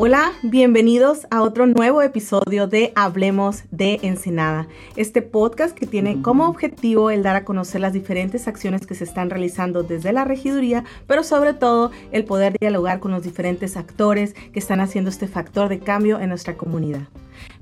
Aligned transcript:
Hola, 0.00 0.30
bienvenidos 0.44 1.26
a 1.28 1.42
otro 1.42 1.66
nuevo 1.66 2.02
episodio 2.02 2.68
de 2.68 2.92
Hablemos 2.94 3.64
de 3.72 3.98
Ensenada, 4.04 4.68
este 4.94 5.22
podcast 5.22 5.76
que 5.76 5.88
tiene 5.88 6.22
como 6.22 6.46
objetivo 6.46 7.10
el 7.10 7.24
dar 7.24 7.34
a 7.34 7.44
conocer 7.44 7.80
las 7.80 7.94
diferentes 7.94 8.46
acciones 8.46 8.86
que 8.86 8.94
se 8.94 9.02
están 9.02 9.28
realizando 9.28 9.82
desde 9.82 10.12
la 10.12 10.24
regiduría, 10.24 10.84
pero 11.08 11.24
sobre 11.24 11.52
todo 11.52 11.90
el 12.12 12.24
poder 12.24 12.56
dialogar 12.60 13.00
con 13.00 13.10
los 13.10 13.24
diferentes 13.24 13.76
actores 13.76 14.34
que 14.34 14.60
están 14.60 14.78
haciendo 14.78 15.10
este 15.10 15.26
factor 15.26 15.68
de 15.68 15.80
cambio 15.80 16.20
en 16.20 16.28
nuestra 16.28 16.56
comunidad. 16.56 17.08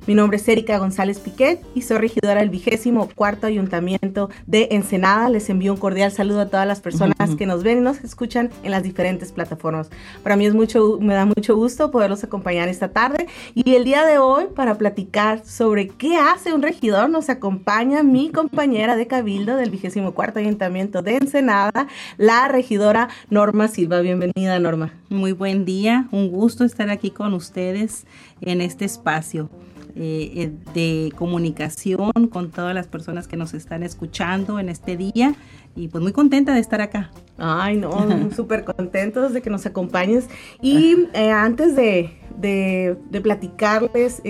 Mi 0.07 0.15
nombre 0.15 0.37
es 0.37 0.47
Erika 0.47 0.79
González 0.79 1.19
Piquet 1.19 1.61
y 1.75 1.83
soy 1.83 1.99
regidora 1.99 2.39
del 2.39 2.49
vigésimo 2.49 3.09
cuarto 3.13 3.49
ayuntamiento 3.49 4.31
de 4.47 4.69
Ensenada. 4.71 5.29
Les 5.29 5.51
envío 5.51 5.73
un 5.73 5.81
cordial 5.81 6.13
saludo 6.13 6.43
a 6.43 6.47
todas 6.47 6.65
las 6.65 6.81
personas 6.81 7.35
que 7.37 7.45
nos 7.45 7.65
ven 7.65 7.79
y 7.79 7.81
nos 7.81 7.99
escuchan 8.05 8.51
en 8.63 8.71
las 8.71 8.85
diferentes 8.85 9.33
plataformas. 9.33 9.91
Para 10.23 10.37
mí 10.37 10.47
es 10.47 10.55
mucho, 10.55 10.99
me 11.01 11.15
da 11.15 11.27
mucho 11.27 11.57
gusto 11.57 11.91
poderlos 11.91 12.23
acompañar 12.23 12.69
esta 12.69 12.93
tarde 12.93 13.27
y 13.53 13.75
el 13.75 13.83
día 13.83 14.07
de 14.07 14.19
hoy 14.19 14.45
para 14.55 14.79
platicar 14.79 15.45
sobre 15.45 15.89
qué 15.89 16.17
hace 16.17 16.53
un 16.53 16.63
regidor 16.63 17.11
nos 17.11 17.29
acompaña 17.29 18.05
mi 18.05 18.31
compañera 18.31 18.95
de 18.95 19.09
cabildo 19.09 19.57
del 19.57 19.71
vigésimo 19.73 20.15
cuarto 20.15 20.39
ayuntamiento 20.39 21.03
de 21.03 21.17
Ensenada, 21.17 21.89
la 22.17 22.47
regidora 22.47 23.09
Norma 23.29 23.67
Silva. 23.67 24.03
Bienvenida 24.03 24.57
Norma. 24.61 24.93
Muy 25.09 25.33
buen 25.33 25.65
día, 25.65 26.07
un 26.13 26.31
gusto 26.31 26.63
estar 26.65 26.91
aquí 26.91 27.11
con 27.11 27.35
ustedes 27.35 28.07
en 28.41 28.61
este 28.61 28.85
espacio. 28.85 29.51
Eh, 29.99 30.31
eh, 30.35 30.53
de 30.75 31.11
comunicación 31.17 32.13
con 32.31 32.51
todas 32.51 32.75
las 32.75 32.87
personas 32.87 33.27
que 33.27 33.39
nos 33.39 33.55
están 33.55 33.83
escuchando 33.83 34.59
en 34.59 34.69
este 34.69 34.95
día 34.95 35.35
y 35.75 35.89
pues 35.89 36.03
muy 36.03 36.13
contenta 36.13 36.53
de 36.53 36.61
estar 36.61 36.83
acá. 36.83 37.11
Ay, 37.39 37.79
no, 37.79 37.91
súper 38.37 38.65
contentos 38.65 39.33
de 39.33 39.41
que 39.41 39.49
nos 39.49 39.65
acompañes. 39.65 40.29
Y 40.61 41.09
eh, 41.15 41.31
antes 41.31 41.77
de, 41.77 42.11
de, 42.37 42.99
platicarles 43.23 44.21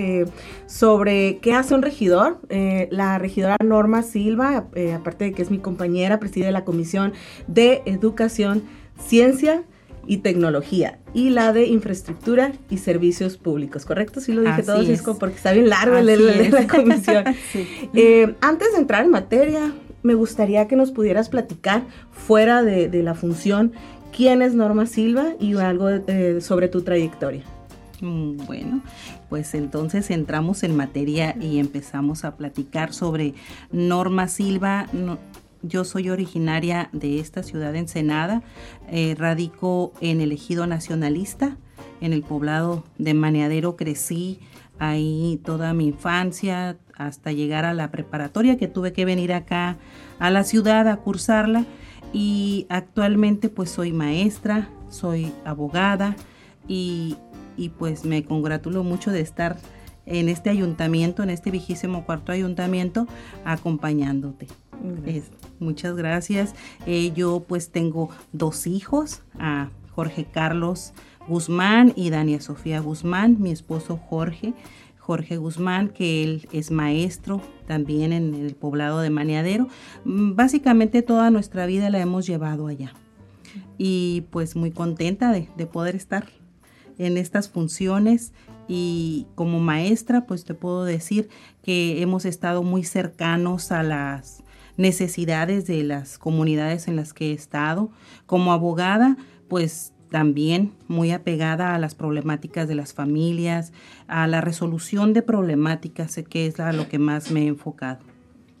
sobre 0.67 1.39
qué 1.39 1.51
hace 1.51 1.75
un 1.75 1.81
regidor, 1.81 2.39
la 2.89 3.17
regidora 3.19 3.57
Norma 3.61 4.03
Silva, 4.03 4.69
aparte 4.95 5.25
de 5.25 5.31
que 5.33 5.41
es 5.41 5.51
mi 5.51 5.57
compañera, 5.57 6.17
preside 6.17 6.49
la 6.53 6.63
Comisión 6.63 7.11
de 7.47 7.81
Educación, 7.85 8.63
Ciencia, 8.97 9.65
y 10.07 10.17
Tecnología 10.17 10.99
y 11.13 11.29
la 11.29 11.53
de 11.53 11.67
Infraestructura 11.67 12.53
y 12.69 12.77
Servicios 12.77 13.37
Públicos, 13.37 13.85
¿correcto? 13.85 14.21
Sí 14.21 14.33
lo 14.33 14.41
dije 14.41 14.63
todo, 14.63 14.81
es. 14.81 15.01
porque 15.01 15.35
está 15.35 15.51
bien 15.51 15.69
largo 15.69 15.97
el, 15.97 16.07
de 16.07 16.49
la 16.49 16.67
comisión. 16.67 17.25
Eh, 17.93 18.35
antes 18.41 18.73
de 18.73 18.79
entrar 18.79 19.03
en 19.03 19.11
materia, 19.11 19.73
me 20.03 20.13
gustaría 20.13 20.67
que 20.67 20.75
nos 20.75 20.91
pudieras 20.91 21.29
platicar 21.29 21.83
fuera 22.11 22.63
de, 22.63 22.89
la 23.03 23.15
función 23.15 23.73
quién 24.15 24.41
es 24.41 24.53
Norma 24.53 24.85
Silva 24.85 25.33
y 25.39 25.55
algo 25.57 25.87
sobre 26.39 26.67
tu 26.67 26.81
trayectoria. 26.81 27.43
Mm, 28.01 28.45
bueno, 28.45 28.81
pues 29.29 29.53
entonces 29.55 30.11
entramos 30.11 30.63
en 30.63 30.75
materia 30.75 31.35
y 31.39 31.59
empezamos 31.59 32.25
a 32.25 32.35
platicar 32.35 32.93
sobre 32.93 33.33
Norma 33.71 34.27
Silva. 34.27 34.87
Yo 35.67 35.83
soy 35.83 36.09
originaria 36.09 36.89
de 36.93 37.19
esta 37.19 37.43
ciudad 37.43 37.73
de 37.73 37.79
Ensenada, 37.79 38.41
eh, 38.89 39.15
radico 39.17 39.91
en 39.99 40.21
el 40.21 40.31
ejido 40.31 40.65
nacionalista, 40.65 41.57
en 41.99 42.13
el 42.13 42.23
poblado 42.23 42.85
de 42.97 43.13
Maneadero 43.13 43.75
crecí 43.75 44.39
ahí 44.79 45.41
toda 45.43 45.73
mi 45.73 45.87
infancia 45.87 46.77
hasta 46.95 47.31
llegar 47.31 47.65
a 47.65 47.73
la 47.73 47.91
preparatoria 47.91 48.57
que 48.57 48.67
tuve 48.67 48.93
que 48.93 49.03
venir 49.03 49.33
acá 49.33 49.77
a 50.19 50.29
la 50.29 50.43
ciudad 50.43 50.87
a 50.87 50.97
cursarla 50.97 51.65
y 52.13 52.65
actualmente 52.69 53.49
pues 53.49 53.69
soy 53.69 53.91
maestra, 53.91 54.69
soy 54.89 55.33
abogada 55.43 56.15
y, 56.67 57.17
y 57.57 57.69
pues 57.69 58.05
me 58.05 58.23
congratulo 58.23 58.83
mucho 58.83 59.11
de 59.11 59.21
estar 59.21 59.57
en 60.05 60.29
este 60.29 60.49
ayuntamiento, 60.49 61.23
en 61.23 61.29
este 61.29 61.51
vigésimo 61.51 62.05
cuarto 62.05 62.31
ayuntamiento, 62.31 63.07
acompañándote. 63.43 64.47
Muchas 65.59 65.95
gracias. 65.95 66.53
Eh, 66.85 67.11
yo 67.15 67.43
pues 67.47 67.71
tengo 67.71 68.09
dos 68.31 68.67
hijos, 68.67 69.21
a 69.39 69.69
Jorge 69.91 70.25
Carlos 70.25 70.93
Guzmán 71.27 71.93
y 71.95 72.09
Dania 72.09 72.39
Sofía 72.39 72.79
Guzmán, 72.79 73.37
mi 73.39 73.51
esposo 73.51 73.97
Jorge. 73.97 74.53
Jorge 74.99 75.37
Guzmán, 75.37 75.87
que 75.87 76.23
él 76.23 76.49
es 76.51 76.69
maestro 76.69 77.41
también 77.65 78.11
en 78.11 78.35
el 78.35 78.55
poblado 78.55 78.99
de 78.99 79.09
Maniadero. 79.09 79.69
Mm, 80.03 80.35
básicamente 80.35 81.01
toda 81.01 81.31
nuestra 81.31 81.65
vida 81.65 81.89
la 81.89 81.99
hemos 81.99 82.27
llevado 82.27 82.67
allá. 82.67 82.93
Y 83.77 84.25
pues 84.31 84.57
muy 84.57 84.71
contenta 84.71 85.31
de, 85.31 85.47
de 85.55 85.65
poder 85.65 85.95
estar 85.95 86.27
en 86.97 87.17
estas 87.17 87.47
funciones 87.47 88.33
y 88.67 89.27
como 89.35 89.59
maestra 89.59 90.25
pues 90.25 90.43
te 90.43 90.53
puedo 90.53 90.83
decir 90.83 91.29
que 91.61 92.01
hemos 92.01 92.25
estado 92.25 92.63
muy 92.63 92.83
cercanos 92.83 93.71
a 93.71 93.83
las 93.83 94.43
necesidades 94.77 95.67
de 95.67 95.83
las 95.83 96.17
comunidades 96.17 96.87
en 96.87 96.95
las 96.95 97.13
que 97.13 97.31
he 97.31 97.33
estado. 97.33 97.91
Como 98.25 98.53
abogada 98.53 99.17
pues 99.47 99.93
también 100.09 100.73
muy 100.87 101.11
apegada 101.11 101.75
a 101.75 101.79
las 101.79 101.95
problemáticas 101.95 102.67
de 102.67 102.75
las 102.75 102.93
familias, 102.93 103.73
a 104.07 104.27
la 104.27 104.41
resolución 104.41 105.13
de 105.13 105.21
problemáticas, 105.21 106.19
que 106.29 106.47
es 106.47 106.59
a 106.59 106.71
lo 106.71 106.87
que 106.87 106.99
más 106.99 107.31
me 107.31 107.43
he 107.43 107.47
enfocado. 107.47 107.99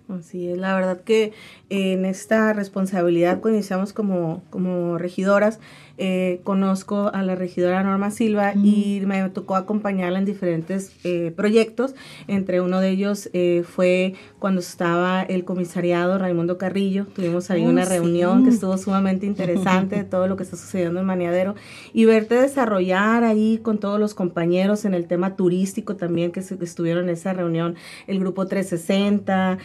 Así 0.09 0.47
es, 0.47 0.57
la 0.57 0.73
verdad 0.73 1.01
que 1.01 1.33
en 1.69 2.05
esta 2.05 2.53
responsabilidad 2.53 3.41
cuando 3.41 3.57
iniciamos 3.57 3.91
como, 3.91 4.41
como 4.49 4.97
regidoras, 4.97 5.59
eh, 5.99 6.41
conozco 6.43 7.09
a 7.11 7.23
la 7.23 7.33
regidora 7.33 7.81
Norma 7.81 8.11
Silva 8.11 8.53
y 8.53 9.01
me 9.07 9.27
tocó 9.29 9.55
acompañarla 9.55 10.19
en 10.19 10.25
diferentes 10.25 10.95
eh, 11.03 11.33
proyectos. 11.35 11.95
Entre 12.27 12.61
uno 12.61 12.81
de 12.81 12.89
ellos 12.89 13.31
eh, 13.33 13.63
fue 13.67 14.13
cuando 14.37 14.61
estaba 14.61 15.23
el 15.23 15.43
comisariado 15.43 16.19
Raimundo 16.19 16.59
Carrillo. 16.59 17.07
Tuvimos 17.15 17.49
ahí 17.49 17.65
una 17.65 17.83
reunión 17.83 18.43
que 18.43 18.51
estuvo 18.51 18.77
sumamente 18.77 19.25
interesante 19.25 19.95
de 19.95 20.03
todo 20.03 20.27
lo 20.27 20.37
que 20.37 20.43
está 20.43 20.55
sucediendo 20.55 20.99
en 20.99 21.05
Maniadero 21.07 21.55
y 21.93 22.05
verte 22.05 22.35
desarrollar 22.35 23.23
ahí 23.23 23.59
con 23.63 23.79
todos 23.79 23.99
los 23.99 24.13
compañeros 24.13 24.85
en 24.85 24.93
el 24.93 25.07
tema 25.07 25.35
turístico 25.35 25.95
también 25.95 26.31
que, 26.31 26.41
estuvieron 26.41 27.05
en 27.05 27.09
esa 27.09 27.33
reunión, 27.33 27.75
el 28.05 28.19
grupo 28.19 28.45
360, 28.45 29.57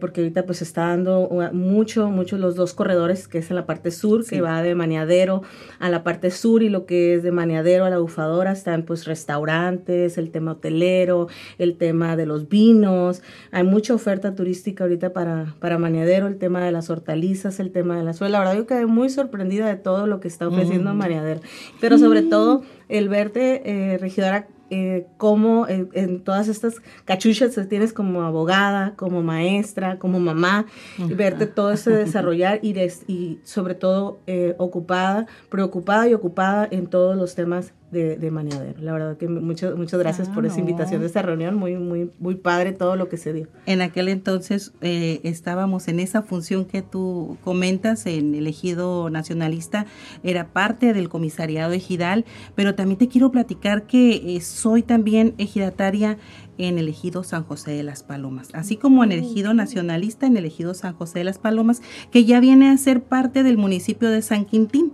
porque 0.00 0.20
ahorita 0.20 0.46
pues 0.46 0.62
está 0.62 0.88
dando 0.88 1.28
mucho, 1.52 2.08
mucho 2.08 2.38
los 2.38 2.56
dos 2.56 2.74
corredores 2.74 3.28
que 3.28 3.38
es 3.38 3.50
en 3.50 3.56
la 3.56 3.66
parte 3.66 3.90
sur, 3.90 4.24
que 4.26 4.40
va 4.40 4.62
de 4.62 4.74
Maniadero 4.74 5.42
a 5.78 5.88
la 5.90 6.02
parte 6.02 6.30
sur 6.30 6.62
y 6.62 6.68
lo 6.68 6.86
que 6.86 7.14
es 7.14 7.22
de 7.22 7.32
Maneadero 7.32 7.84
a 7.84 7.90
la 7.90 7.98
Bufadora 7.98 8.52
están 8.52 8.84
pues 8.84 9.04
restaurantes, 9.06 10.18
el 10.18 10.30
tema 10.30 10.52
hotelero, 10.52 11.28
el 11.58 11.76
tema 11.76 12.16
de 12.16 12.26
los 12.26 12.48
vinos. 12.48 13.22
Hay 13.50 13.64
mucha 13.64 13.94
oferta 13.94 14.34
turística 14.34 14.84
ahorita 14.84 15.12
para, 15.12 15.54
para 15.60 15.78
Maneadero, 15.78 16.26
el 16.26 16.38
tema 16.38 16.64
de 16.64 16.72
las 16.72 16.90
hortalizas, 16.90 17.60
el 17.60 17.72
tema 17.72 17.96
de 17.96 18.04
la 18.04 18.12
suela. 18.12 18.32
La 18.32 18.38
verdad 18.40 18.56
yo 18.56 18.66
quedé 18.66 18.86
muy 18.86 19.10
sorprendida 19.10 19.66
de 19.66 19.76
todo 19.76 20.06
lo 20.06 20.20
que 20.20 20.28
está 20.28 20.48
ofreciendo 20.48 20.94
mm. 20.94 20.96
Maneadero. 20.96 21.40
Pero 21.80 21.98
sobre 21.98 22.22
mm. 22.22 22.30
todo 22.30 22.62
el 22.88 23.08
verte, 23.08 23.62
eh, 23.64 23.98
regidora, 23.98 24.48
eh, 24.74 25.06
cómo 25.18 25.66
eh, 25.68 25.86
en 25.92 26.24
todas 26.24 26.48
estas 26.48 26.76
cachuchas 27.04 27.54
que 27.54 27.64
tienes 27.64 27.92
como 27.92 28.22
abogada, 28.22 28.94
como 28.96 29.22
maestra, 29.22 29.98
como 29.98 30.18
mamá, 30.18 30.64
verte 30.96 31.46
todo 31.46 31.72
eso 31.72 31.90
desarrollar 31.90 32.58
y, 32.62 32.74
y 33.06 33.38
sobre 33.44 33.74
todo 33.74 34.20
eh, 34.26 34.54
ocupada, 34.56 35.26
preocupada 35.50 36.08
y 36.08 36.14
ocupada 36.14 36.66
en 36.70 36.86
todos 36.86 37.18
los 37.18 37.34
temas 37.34 37.74
de, 37.92 38.16
de 38.16 38.30
Maniadero. 38.30 38.80
La 38.80 38.92
verdad 38.92 39.16
que 39.18 39.28
muchas 39.28 39.76
muchas 39.76 40.00
gracias 40.00 40.28
por 40.28 40.46
esa 40.46 40.58
invitación 40.58 41.00
de 41.00 41.06
esta 41.06 41.22
reunión, 41.22 41.54
muy, 41.54 41.76
muy, 41.76 42.10
muy 42.18 42.34
padre 42.34 42.72
todo 42.72 42.96
lo 42.96 43.08
que 43.08 43.18
se 43.18 43.32
dio. 43.32 43.48
En 43.66 43.82
aquel 43.82 44.08
entonces 44.08 44.72
eh, 44.80 45.20
estábamos 45.22 45.86
en 45.88 46.00
esa 46.00 46.22
función 46.22 46.64
que 46.64 46.82
tú 46.82 47.36
comentas, 47.44 48.06
en 48.06 48.34
el 48.34 48.46
ejido 48.46 49.10
nacionalista, 49.10 49.86
era 50.22 50.48
parte 50.48 50.94
del 50.94 51.10
comisariado 51.10 51.72
ejidal, 51.72 52.24
pero 52.54 52.74
también 52.74 52.98
te 52.98 53.08
quiero 53.08 53.30
platicar 53.30 53.86
que 53.86 54.36
eh, 54.36 54.40
soy 54.40 54.82
también 54.82 55.34
ejidataria 55.36 56.16
en 56.58 56.78
el 56.78 56.88
ejido 56.88 57.24
San 57.24 57.44
José 57.44 57.72
de 57.72 57.82
las 57.82 58.02
Palomas, 58.02 58.48
así 58.54 58.76
como 58.76 59.04
en 59.04 59.12
el 59.12 59.20
ejido 59.20 59.52
nacionalista, 59.52 60.26
en 60.26 60.36
el 60.36 60.46
ejido 60.46 60.74
San 60.74 60.94
José 60.94 61.20
de 61.20 61.24
las 61.24 61.38
Palomas, 61.38 61.82
que 62.10 62.24
ya 62.24 62.40
viene 62.40 62.70
a 62.70 62.76
ser 62.76 63.02
parte 63.02 63.42
del 63.42 63.58
municipio 63.58 64.10
de 64.10 64.22
San 64.22 64.44
Quintín. 64.44 64.92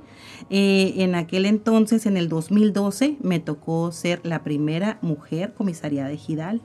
En 0.51 1.15
aquel 1.15 1.45
entonces, 1.45 2.07
en 2.07 2.17
el 2.17 2.29
2012, 2.29 3.17
me 3.21 3.39
tocó 3.39 3.93
ser 3.93 4.21
la 4.25 4.43
primera 4.43 4.99
mujer 5.03 5.53
comisaría 5.53 6.07
de 6.07 6.17
Gidal. 6.17 6.63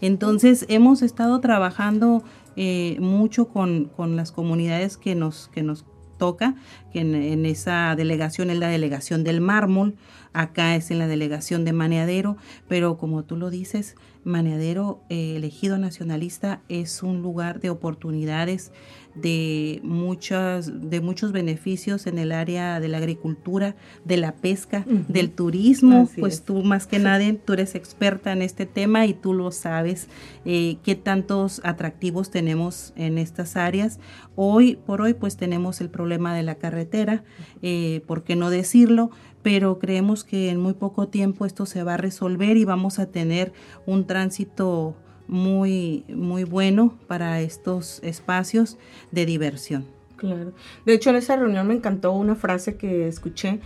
Entonces, 0.00 0.64
hemos 0.68 1.02
estado 1.02 1.40
trabajando 1.40 2.22
eh, 2.56 2.96
mucho 3.00 3.48
con, 3.48 3.90
las 4.16 4.32
comunidades 4.32 4.96
que 4.96 5.14
nos, 5.14 5.48
que 5.48 5.62
nos 5.62 5.84
toca, 6.16 6.54
que 6.92 7.00
en, 7.00 7.44
esa 7.44 7.94
delegación 7.96 8.48
es 8.48 8.58
la 8.58 8.68
delegación 8.68 9.24
del 9.24 9.42
mármol, 9.42 9.96
acá 10.32 10.74
es 10.74 10.90
en 10.90 10.98
la 10.98 11.06
delegación 11.06 11.66
de 11.66 11.74
Maneadero, 11.74 12.38
pero 12.68 12.96
como 12.96 13.24
tú 13.24 13.36
lo 13.36 13.50
dices, 13.50 13.96
Maneadero, 14.24 15.02
eh, 15.10 15.36
elegido 15.36 15.76
nacionalista, 15.76 16.62
es 16.68 17.02
un 17.02 17.20
lugar 17.22 17.60
de 17.60 17.70
oportunidades 17.70 18.72
de, 19.16 19.80
muchas, 19.82 20.90
de 20.90 21.00
muchos 21.00 21.32
beneficios 21.32 22.06
en 22.06 22.18
el 22.18 22.32
área 22.32 22.80
de 22.80 22.88
la 22.88 22.98
agricultura, 22.98 23.74
de 24.04 24.16
la 24.16 24.32
pesca, 24.32 24.84
del 24.86 25.30
turismo. 25.30 26.08
pues 26.18 26.42
tú 26.42 26.62
más 26.62 26.86
que 26.86 26.98
nadie, 26.98 27.32
tú 27.34 27.54
eres 27.54 27.74
experta 27.74 28.32
en 28.32 28.42
este 28.42 28.66
tema 28.66 29.06
y 29.06 29.14
tú 29.14 29.34
lo 29.34 29.50
sabes, 29.50 30.08
eh, 30.44 30.76
qué 30.82 30.94
tantos 30.94 31.60
atractivos 31.64 32.30
tenemos 32.30 32.92
en 32.96 33.18
estas 33.18 33.56
áreas. 33.56 33.98
Hoy 34.34 34.76
por 34.76 35.00
hoy 35.00 35.14
pues 35.14 35.36
tenemos 35.36 35.80
el 35.80 35.90
problema 35.90 36.34
de 36.34 36.42
la 36.42 36.56
carretera, 36.56 37.24
eh, 37.62 38.02
¿por 38.06 38.22
qué 38.22 38.36
no 38.36 38.50
decirlo? 38.50 39.10
pero 39.42 39.78
creemos 39.78 40.24
que 40.24 40.50
en 40.50 40.58
muy 40.58 40.74
poco 40.74 41.06
tiempo 41.06 41.46
esto 41.46 41.66
se 41.66 41.84
va 41.84 41.94
a 41.94 41.96
resolver 41.96 42.56
y 42.56 42.64
vamos 42.64 42.98
a 42.98 43.06
tener 43.06 43.52
un 43.86 44.04
tránsito 44.04 44.96
muy, 45.28 46.04
muy 46.08 46.44
bueno 46.44 46.94
para 47.06 47.40
estos 47.40 48.00
espacios 48.02 48.78
de 49.10 49.26
diversión. 49.26 49.86
Claro. 50.16 50.52
De 50.84 50.94
hecho, 50.94 51.10
en 51.10 51.16
esa 51.16 51.36
reunión 51.36 51.66
me 51.66 51.74
encantó 51.74 52.12
una 52.12 52.34
frase 52.34 52.76
que 52.76 53.06
escuché 53.08 53.60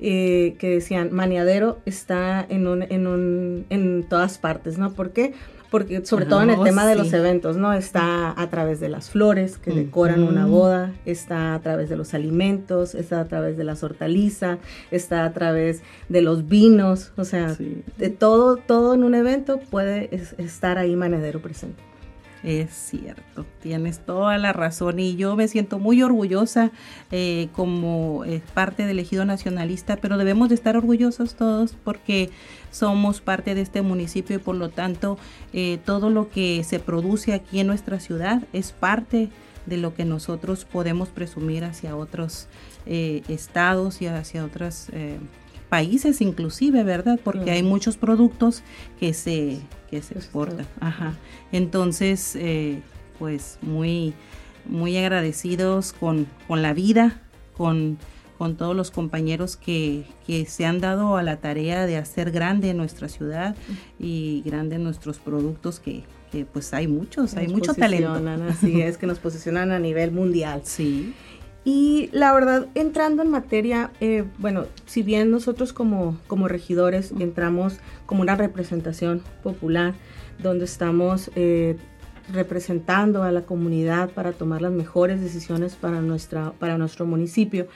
eh, 0.00 0.56
que 0.58 0.70
decían, 0.70 1.12
Maniadero 1.12 1.78
está 1.86 2.44
en, 2.48 2.66
un, 2.66 2.82
en, 2.82 3.06
un, 3.06 3.64
en 3.70 4.06
todas 4.08 4.38
partes, 4.38 4.76
¿no? 4.76 4.92
¿Por 4.92 5.12
qué? 5.12 5.32
porque 5.32 5.34
sobre 6.04 6.26
todo 6.26 6.42
en 6.42 6.50
el 6.50 6.62
tema 6.62 6.86
de 6.86 6.94
los 6.94 7.12
eventos, 7.12 7.56
¿no? 7.56 7.72
Está 7.72 8.40
a 8.40 8.50
través 8.50 8.80
de 8.80 8.88
las 8.88 9.10
flores 9.10 9.58
que 9.58 9.72
decoran 9.72 10.22
una 10.22 10.46
boda, 10.46 10.92
está 11.04 11.54
a 11.54 11.60
través 11.60 11.88
de 11.88 11.96
los 11.96 12.14
alimentos, 12.14 12.94
está 12.94 13.20
a 13.20 13.24
través 13.26 13.56
de 13.56 13.64
las 13.64 13.82
hortalizas, 13.82 14.58
está 14.90 15.24
a 15.24 15.32
través 15.32 15.82
de 16.08 16.22
los 16.22 16.48
vinos, 16.48 17.12
o 17.16 17.24
sea, 17.24 17.56
de 17.98 18.10
todo, 18.10 18.56
todo 18.56 18.94
en 18.94 19.04
un 19.04 19.14
evento 19.14 19.60
puede 19.70 20.10
estar 20.38 20.78
ahí 20.78 20.96
manedero 20.96 21.40
presente. 21.40 21.93
Es 22.44 22.74
cierto, 22.74 23.46
tienes 23.62 24.00
toda 24.00 24.36
la 24.36 24.52
razón. 24.52 25.00
Y 25.00 25.16
yo 25.16 25.34
me 25.34 25.48
siento 25.48 25.78
muy 25.78 26.02
orgullosa 26.02 26.72
eh, 27.10 27.48
como 27.54 28.22
eh, 28.26 28.42
parte 28.52 28.84
del 28.84 28.98
ejido 28.98 29.24
nacionalista, 29.24 29.96
pero 29.96 30.18
debemos 30.18 30.50
de 30.50 30.54
estar 30.56 30.76
orgullosos 30.76 31.36
todos 31.36 31.74
porque 31.84 32.28
somos 32.70 33.22
parte 33.22 33.54
de 33.54 33.62
este 33.62 33.80
municipio 33.80 34.36
y 34.36 34.40
por 34.40 34.56
lo 34.56 34.68
tanto 34.68 35.16
eh, 35.54 35.78
todo 35.86 36.10
lo 36.10 36.28
que 36.28 36.62
se 36.64 36.80
produce 36.80 37.32
aquí 37.32 37.60
en 37.60 37.66
nuestra 37.66 37.98
ciudad 37.98 38.42
es 38.52 38.72
parte 38.72 39.30
de 39.64 39.78
lo 39.78 39.94
que 39.94 40.04
nosotros 40.04 40.66
podemos 40.66 41.08
presumir 41.08 41.64
hacia 41.64 41.96
otros 41.96 42.48
estados 42.84 44.02
y 44.02 44.06
hacia 44.06 44.44
otras 44.44 44.90
países 45.74 46.20
inclusive, 46.20 46.84
¿verdad? 46.84 47.18
Porque 47.24 47.50
hay 47.50 47.64
muchos 47.64 47.96
productos 47.96 48.62
que 49.00 49.12
se, 49.12 49.58
que 49.90 50.02
se 50.02 50.14
exportan. 50.14 50.68
Ajá. 50.78 51.14
Entonces, 51.50 52.36
eh, 52.36 52.80
pues 53.18 53.58
muy, 53.60 54.14
muy 54.66 54.96
agradecidos 54.96 55.92
con, 55.92 56.28
con 56.46 56.62
la 56.62 56.74
vida, 56.74 57.20
con, 57.56 57.98
con 58.38 58.56
todos 58.56 58.76
los 58.76 58.92
compañeros 58.92 59.56
que, 59.56 60.04
que, 60.24 60.46
se 60.46 60.64
han 60.64 60.80
dado 60.80 61.16
a 61.16 61.24
la 61.24 61.38
tarea 61.38 61.86
de 61.86 61.96
hacer 61.96 62.30
grande 62.30 62.72
nuestra 62.72 63.08
ciudad 63.08 63.56
y 63.98 64.44
grande 64.46 64.78
nuestros 64.78 65.18
productos 65.18 65.80
que, 65.80 66.04
que 66.30 66.44
pues 66.44 66.72
hay 66.72 66.86
muchos, 66.86 67.34
hay 67.34 67.48
mucho 67.48 67.74
talento. 67.74 68.22
Así 68.48 68.80
es, 68.80 68.96
que 68.96 69.08
nos 69.08 69.18
posicionan 69.26 69.72
a 69.72 69.80
nivel 69.80 70.12
mundial. 70.12 70.60
Sí. 70.62 71.14
Y 71.64 72.10
la 72.12 72.32
verdad, 72.34 72.66
entrando 72.74 73.22
en 73.22 73.30
materia, 73.30 73.90
eh, 74.00 74.24
bueno, 74.38 74.66
si 74.84 75.02
bien 75.02 75.30
nosotros 75.30 75.72
como, 75.72 76.18
como 76.26 76.46
regidores 76.46 77.12
entramos 77.18 77.78
como 78.04 78.20
una 78.20 78.36
representación 78.36 79.22
popular, 79.42 79.94
donde 80.42 80.66
estamos 80.66 81.30
eh, 81.36 81.76
representando 82.32 83.22
a 83.22 83.32
la 83.32 83.42
comunidad 83.42 84.10
para 84.10 84.32
tomar 84.32 84.60
las 84.60 84.72
mejores 84.72 85.20
decisiones 85.20 85.74
para, 85.74 86.00
nuestra, 86.00 86.52
para 86.52 86.76
nuestro 86.76 87.06
municipio 87.06 87.66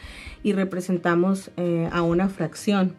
y 0.42 0.52
representamos 0.52 1.50
eh, 1.56 1.88
a 1.90 2.02
una 2.02 2.28
fracción 2.28 2.94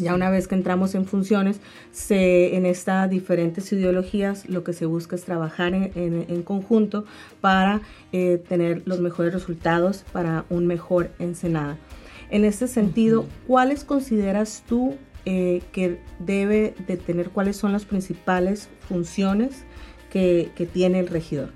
ya 0.00 0.14
una 0.14 0.30
vez 0.30 0.48
que 0.48 0.54
entramos 0.54 0.94
en 0.94 1.06
funciones, 1.06 1.60
se, 1.92 2.56
en 2.56 2.66
estas 2.66 3.08
diferentes 3.08 3.72
ideologías 3.72 4.48
lo 4.48 4.64
que 4.64 4.72
se 4.72 4.86
busca 4.86 5.16
es 5.16 5.24
trabajar 5.24 5.74
en, 5.74 6.42
conjunto 6.42 7.04
para 7.40 7.80
eh, 8.12 8.42
tener 8.48 8.82
los 8.86 9.00
mejores 9.00 9.32
resultados 9.32 10.04
para 10.12 10.44
un 10.48 10.66
mejor 10.66 11.10
Ensenada. 11.18 11.76
En 12.30 12.44
este 12.44 12.68
sentido, 12.68 13.26
¿cuáles 13.46 13.84
consideras 13.84 14.62
tú 14.66 14.96
eh, 15.26 15.62
que 15.72 16.00
debe 16.18 16.74
de 16.86 16.96
tener, 16.96 17.30
cuáles 17.30 17.56
son 17.56 17.72
las 17.72 17.84
principales 17.84 18.68
funciones 18.88 19.64
que, 20.10 20.50
tiene 20.72 21.00
el 21.00 21.08
regidor? 21.08 21.50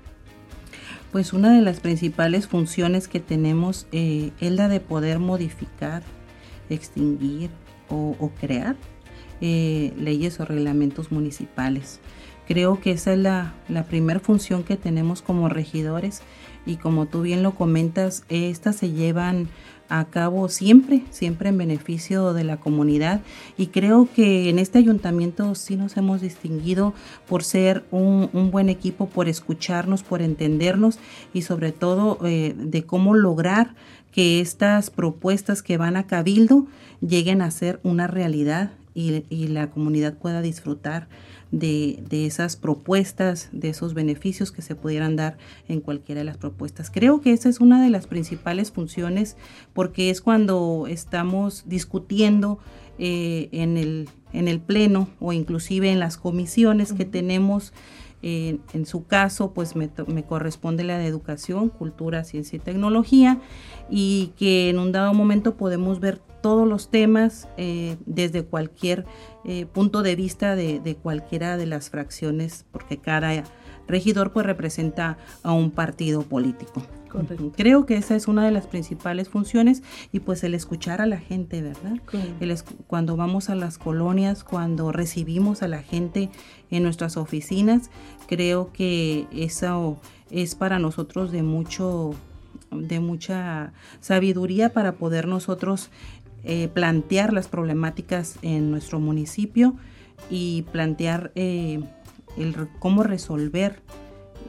Pues 1.11 1.33
una 1.33 1.53
de 1.53 1.61
las 1.61 1.79
principales 1.79 2.47
funciones 2.47 3.07
que 3.07 3.21
tenemos 3.21 3.87
eh, 3.91 4.31
es 4.41 4.51
la 4.51 4.67
de 4.67 4.81
poder 4.81 5.19
modificar, 5.19 6.03
extinguir, 6.69 7.49
o, 7.89 8.31
crear 8.39 8.75
eh, 9.41 9.93
leyes 9.97 10.39
o 10.39 10.45
reglamentos 10.45 11.11
municipales. 11.11 11.99
Creo 12.47 12.79
que 12.79 12.91
esa 12.91 13.13
es 13.13 13.19
la, 13.19 13.53
la 13.69 13.85
primera 13.85 14.19
función 14.19 14.63
que 14.63 14.77
tenemos 14.77 15.21
como 15.21 15.49
regidores 15.49 16.21
y 16.65 16.77
como 16.77 17.05
tú 17.07 17.21
bien 17.21 17.43
lo 17.43 17.55
comentas, 17.55 18.23
estas 18.29 18.75
se 18.75 18.91
llevan 18.91 19.47
a 19.87 20.05
cabo 20.05 20.49
siempre, 20.49 21.03
siempre 21.11 21.49
en 21.49 21.57
beneficio 21.57 22.33
de 22.33 22.43
la 22.43 22.57
comunidad 22.57 23.21
y 23.57 23.67
creo 23.67 24.07
que 24.13 24.49
en 24.49 24.57
este 24.57 24.79
ayuntamiento 24.79 25.53
sí 25.55 25.75
nos 25.75 25.95
hemos 25.97 26.21
distinguido 26.21 26.93
por 27.27 27.43
ser 27.43 27.85
un, 27.91 28.49
buen 28.51 28.69
equipo, 28.69 29.07
por 29.07 29.27
escucharnos, 29.27 30.01
por 30.03 30.21
entendernos 30.21 30.97
y 31.33 31.43
sobre 31.43 31.71
todo 31.71 32.17
eh, 32.25 32.55
de 32.57 32.83
cómo 32.83 33.13
lograr 33.13 33.75
que 34.15 34.39
estas 34.39 34.91
propuestas 34.91 35.61
que 35.61 35.75
van 35.75 35.97
a 35.97 36.07
Cabildo 36.07 36.67
lleguen 37.05 37.41
a 37.41 37.51
ser 37.51 37.81
una 37.83 38.07
realidad 38.07 38.71
y, 38.93 39.47
la 39.49 39.69
comunidad 39.71 40.13
pueda 40.13 40.41
disfrutar 40.41 41.09
de, 41.51 42.01
esas 42.09 42.55
propuestas, 42.55 43.49
de 43.51 43.67
esos 43.67 43.93
beneficios 43.93 44.53
que 44.53 44.61
se 44.61 44.73
pudieran 44.73 45.17
dar 45.17 45.37
en 45.67 45.81
cualquiera 45.81 46.19
de 46.19 46.25
las 46.25 46.37
propuestas. 46.37 46.89
Creo 46.89 47.19
que 47.19 47.33
esa 47.33 47.49
es 47.49 47.59
una 47.59 47.83
de 47.83 47.89
las 47.89 48.07
principales 48.07 48.71
funciones 48.71 49.35
porque 49.73 50.09
es 50.09 50.21
cuando 50.21 50.85
estamos 50.87 51.63
discutiendo 51.65 52.57
eh, 52.97 53.49
en, 53.51 53.75
el, 53.75 54.07
en 54.31 54.47
el 54.47 54.61
Pleno 54.61 55.09
o 55.19 55.33
inclusive 55.33 55.91
en 55.91 55.99
las 55.99 56.15
comisiones 56.15 56.93
que 56.93 57.03
tenemos. 57.03 57.73
En 58.25 58.85
su 58.85 59.05
caso, 59.05 59.53
pues 59.53 59.75
me, 59.75 59.89
me, 60.07 60.23
corresponde 60.23 60.83
la 60.83 60.97
de 60.97 61.05
educación, 61.05 61.69
cultura, 61.69 62.23
ciencia 62.23 62.57
y 62.57 62.59
tecnología, 62.59 63.39
y 63.89 64.33
que 64.35 64.69
en 64.69 64.79
un 64.79 64.91
dado 64.91 65.13
momento 65.13 65.55
podemos 65.55 65.99
ver 65.99 66.19
todos 66.45 66.67
los 66.67 66.89
temas 66.91 67.47
eh, 67.57 67.97
desde 68.05 68.43
cualquier 68.45 69.05
eh, 69.45 69.65
punto 69.65 70.03
de 70.03 70.15
vista 70.15 70.55
de, 70.55 70.97
cualquiera 71.01 71.57
de 71.57 71.65
las 71.65 71.89
fracciones, 71.89 72.65
porque 72.71 72.97
cada 72.97 73.43
regidor 73.87 74.31
pues 74.31 74.45
representa 74.45 75.17
a 75.43 75.53
un 75.53 75.71
partido 75.71 76.23
político. 76.23 76.83
Creo 77.55 77.85
que 77.85 77.95
esa 77.95 78.15
es 78.15 78.27
una 78.27 78.45
de 78.45 78.51
las 78.51 78.67
principales 78.67 79.29
funciones 79.29 79.83
y 80.11 80.19
pues 80.19 80.43
el 80.43 80.53
escuchar 80.53 81.01
a 81.01 81.05
la 81.05 81.17
gente, 81.17 81.61
¿verdad? 81.61 81.97
cuando 82.87 83.15
vamos 83.15 83.49
a 83.49 83.55
las 83.55 83.77
colonias, 83.77 84.43
cuando 84.43 84.91
recibimos 84.91 85.63
a 85.63 85.67
la 85.67 85.81
gente 85.81 86.29
en 86.71 86.83
nuestras 86.83 87.15
oficinas, 87.15 87.89
creo 88.27 88.73
que 88.73 89.27
eso 89.31 89.97
es 90.29 90.55
para 90.55 90.79
nosotros 90.79 91.31
de 91.31 91.43
mucho 91.43 92.13
de 92.71 92.99
mucha 92.99 93.71
sabiduría 94.01 94.73
para 94.73 94.93
poder 94.93 95.27
nosotros 95.27 95.89
eh, 96.43 96.67
plantear 96.73 97.31
las 97.31 97.47
problemáticas 97.47 98.37
en 98.41 98.69
nuestro 98.69 98.99
municipio 98.99 99.75
y 100.29 100.63
plantear 100.71 101.31
eh, 101.35 101.79
el, 102.37 102.55
cómo 102.79 103.03
resolver 103.03 103.81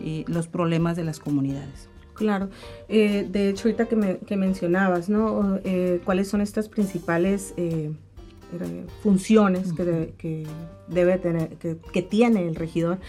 eh, 0.01 0.25
los 0.27 0.49
problemas 0.49 0.97
de 0.97 1.05
las 1.05 1.19
comunidades. 1.19 1.89
Claro, 2.15 2.49
de 2.89 3.51
hecho 3.51 3.69
ahorita 3.69 3.89
que, 3.89 4.37
mencionabas, 4.37 5.11
¿no? 5.11 5.61
¿Cuáles 6.07 6.29
son 6.29 6.41
estas 6.41 6.67
principales 6.67 7.53
funciones 9.03 9.75
que, 9.75 10.47
debe 10.89 11.19
tener, 11.19 11.49
que, 11.59 12.03
tiene 12.03 12.49
el 12.49 12.55
regidor? 12.55 13.01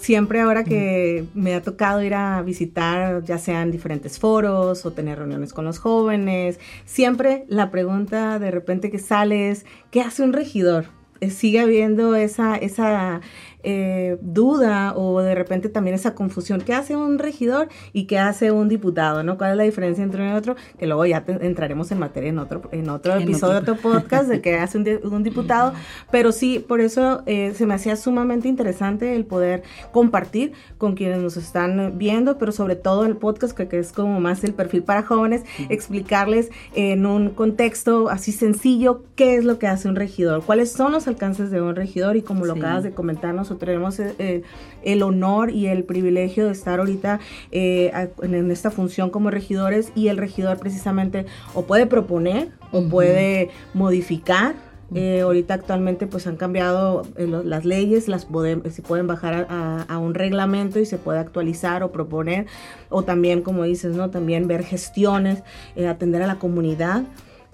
siempre 0.00 0.40
ahora 0.40 0.64
que 0.64 1.26
me 1.34 1.54
ha 1.54 1.62
tocado 1.62 2.02
ir 2.02 2.14
a 2.14 2.40
visitar, 2.42 3.22
ya 3.24 3.38
sean 3.38 3.70
diferentes 3.70 4.18
foros 4.18 4.84
o 4.86 4.92
tener 4.92 5.18
reuniones 5.18 5.52
con 5.52 5.64
los 5.64 5.78
jóvenes, 5.78 6.58
siempre 6.84 7.44
la 7.48 7.70
pregunta 7.70 8.38
de 8.38 8.50
repente 8.50 8.90
que 8.90 8.98
sale 8.98 9.50
es, 9.50 9.66
¿qué 9.90 10.00
hace 10.00 10.22
un 10.22 10.32
regidor? 10.32 10.86
Sigue 11.30 11.60
habiendo 11.60 12.14
esa, 12.14 12.56
esa 12.56 13.20
eh, 13.62 14.18
duda 14.20 14.94
o 14.96 15.20
de 15.20 15.34
repente 15.34 15.68
también 15.68 15.94
esa 15.94 16.14
confusión. 16.14 16.60
¿Qué 16.60 16.74
hace 16.74 16.96
un 16.96 17.18
regidor 17.18 17.68
y 17.92 18.04
qué 18.04 18.18
hace 18.18 18.52
un 18.52 18.68
diputado? 18.68 19.22
¿no? 19.22 19.36
¿Cuál 19.38 19.52
es 19.52 19.56
la 19.56 19.62
diferencia 19.64 20.04
entre 20.04 20.22
uno 20.22 20.34
y 20.34 20.36
otro? 20.36 20.56
Que 20.78 20.86
luego 20.86 21.06
ya 21.06 21.24
entraremos 21.26 21.90
en 21.90 21.98
materia 21.98 22.30
en 22.30 22.38
otro, 22.38 22.62
en 22.72 22.88
otro 22.88 23.16
episodio, 23.16 23.54
de 23.54 23.60
otro 23.60 23.76
podcast 23.76 24.28
de 24.28 24.40
qué 24.40 24.56
hace 24.56 24.78
un, 24.78 25.22
diputado. 25.22 25.72
Pero 26.10 26.32
sí, 26.32 26.64
por 26.66 26.80
eso 26.80 27.22
eh, 27.26 27.52
se 27.56 27.66
me 27.66 27.74
hacía 27.74 27.96
sumamente 27.96 28.48
interesante 28.48 29.16
el 29.16 29.24
poder 29.24 29.62
compartir 29.92 30.52
con 30.78 30.94
quienes 30.94 31.18
nos 31.18 31.36
están 31.36 31.98
viendo, 31.98 32.38
pero 32.38 32.52
sobre 32.52 32.76
todo 32.76 33.04
el 33.04 33.16
podcast, 33.16 33.56
que, 33.56 33.68
que 33.68 33.78
es 33.78 33.92
como 33.92 34.20
más 34.20 34.44
el 34.44 34.54
perfil 34.54 34.82
para 34.82 35.02
jóvenes, 35.02 35.42
explicarles 35.68 36.50
en 36.74 37.06
un 37.06 37.30
contexto 37.30 38.08
así 38.08 38.32
sencillo 38.32 39.02
qué 39.16 39.36
es 39.36 39.44
lo 39.44 39.58
que 39.58 39.66
hace 39.66 39.88
un 39.88 39.96
regidor, 39.96 40.44
cuáles 40.44 40.72
son 40.72 40.92
los 40.92 41.08
alcances 41.08 41.50
de 41.50 41.60
un 41.60 41.74
regidor 41.74 42.16
y 42.16 42.22
como 42.22 42.44
lo 42.44 42.54
acabas 42.54 42.82
de 42.82 42.92
comentar, 42.92 43.34
nosotros 43.48 43.66
tenemos 43.66 43.98
eh, 43.98 44.14
eh, 44.18 44.42
el 44.82 45.02
honor 45.02 45.50
y 45.50 45.66
el 45.66 45.84
privilegio 45.84 46.46
de 46.46 46.52
estar 46.52 46.80
ahorita 46.80 47.20
eh, 47.50 48.08
en 48.22 48.50
esta 48.50 48.70
función 48.70 49.10
como 49.10 49.30
regidores 49.30 49.90
y 49.94 50.08
el 50.08 50.18
regidor 50.18 50.58
precisamente 50.58 51.26
o 51.54 51.62
puede 51.62 51.86
proponer 51.86 52.50
o 52.72 52.82
puede 52.88 53.50
modificar 53.74 54.54
ahorita 55.22 55.52
actualmente 55.52 56.06
pues 56.06 56.26
han 56.26 56.36
cambiado 56.36 57.02
las 57.18 57.66
leyes, 57.66 58.08
las 58.08 58.22
se 58.22 58.82
pueden 58.82 59.06
bajar 59.06 59.46
a, 59.50 59.98
un 59.98 60.14
reglamento 60.14 60.80
y 60.80 60.86
se 60.86 60.96
puede 60.96 61.18
actualizar 61.18 61.82
o 61.82 61.92
proponer, 61.92 62.46
o 62.88 63.02
también 63.02 63.42
como 63.42 63.64
dices, 63.64 63.94
¿no? 63.94 64.08
También 64.08 64.48
ver 64.48 64.64
gestiones, 64.64 65.42
atender 65.86 66.22
a 66.22 66.26
la 66.26 66.38
comunidad 66.38 67.02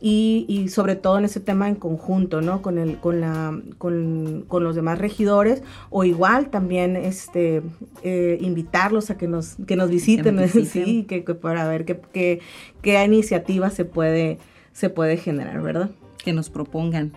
y, 0.07 0.69
sobre 0.69 0.97
todo 0.97 1.17
en 1.17 1.25
ese 1.25 1.41
tema 1.41 1.67
en 1.67 1.77
conjunto, 1.77 2.43
¿no? 2.43 2.61
Con, 2.61 2.77
el, 2.77 2.99
con, 2.99 3.23
la, 3.23 3.59
con, 3.79 4.45
los 4.51 4.77
demás 4.77 4.99
regidores 4.99 5.63
o 5.89 6.05
igual 6.05 6.51
también 6.51 6.95
este, 6.95 7.63
eh, 8.03 8.37
invitarlos 8.43 9.09
a 9.09 9.17
que 9.17 9.29
nos, 9.29 9.57
que 9.67 9.77
nos 9.77 9.89
visiten, 9.89 10.47
sí, 10.67 11.05
que, 11.05 11.23
para 11.23 11.67
ver 11.67 11.87
qué, 11.87 12.41
qué, 12.83 13.03
iniciativa 13.03 13.71
se 13.71 13.87
puede, 13.87 14.37
se 14.75 14.91
puede 14.91 15.17
generar, 15.17 15.63
¿verdad? 15.63 15.91
Que 16.23 16.35
nos 16.35 16.51
propongan 16.51 17.13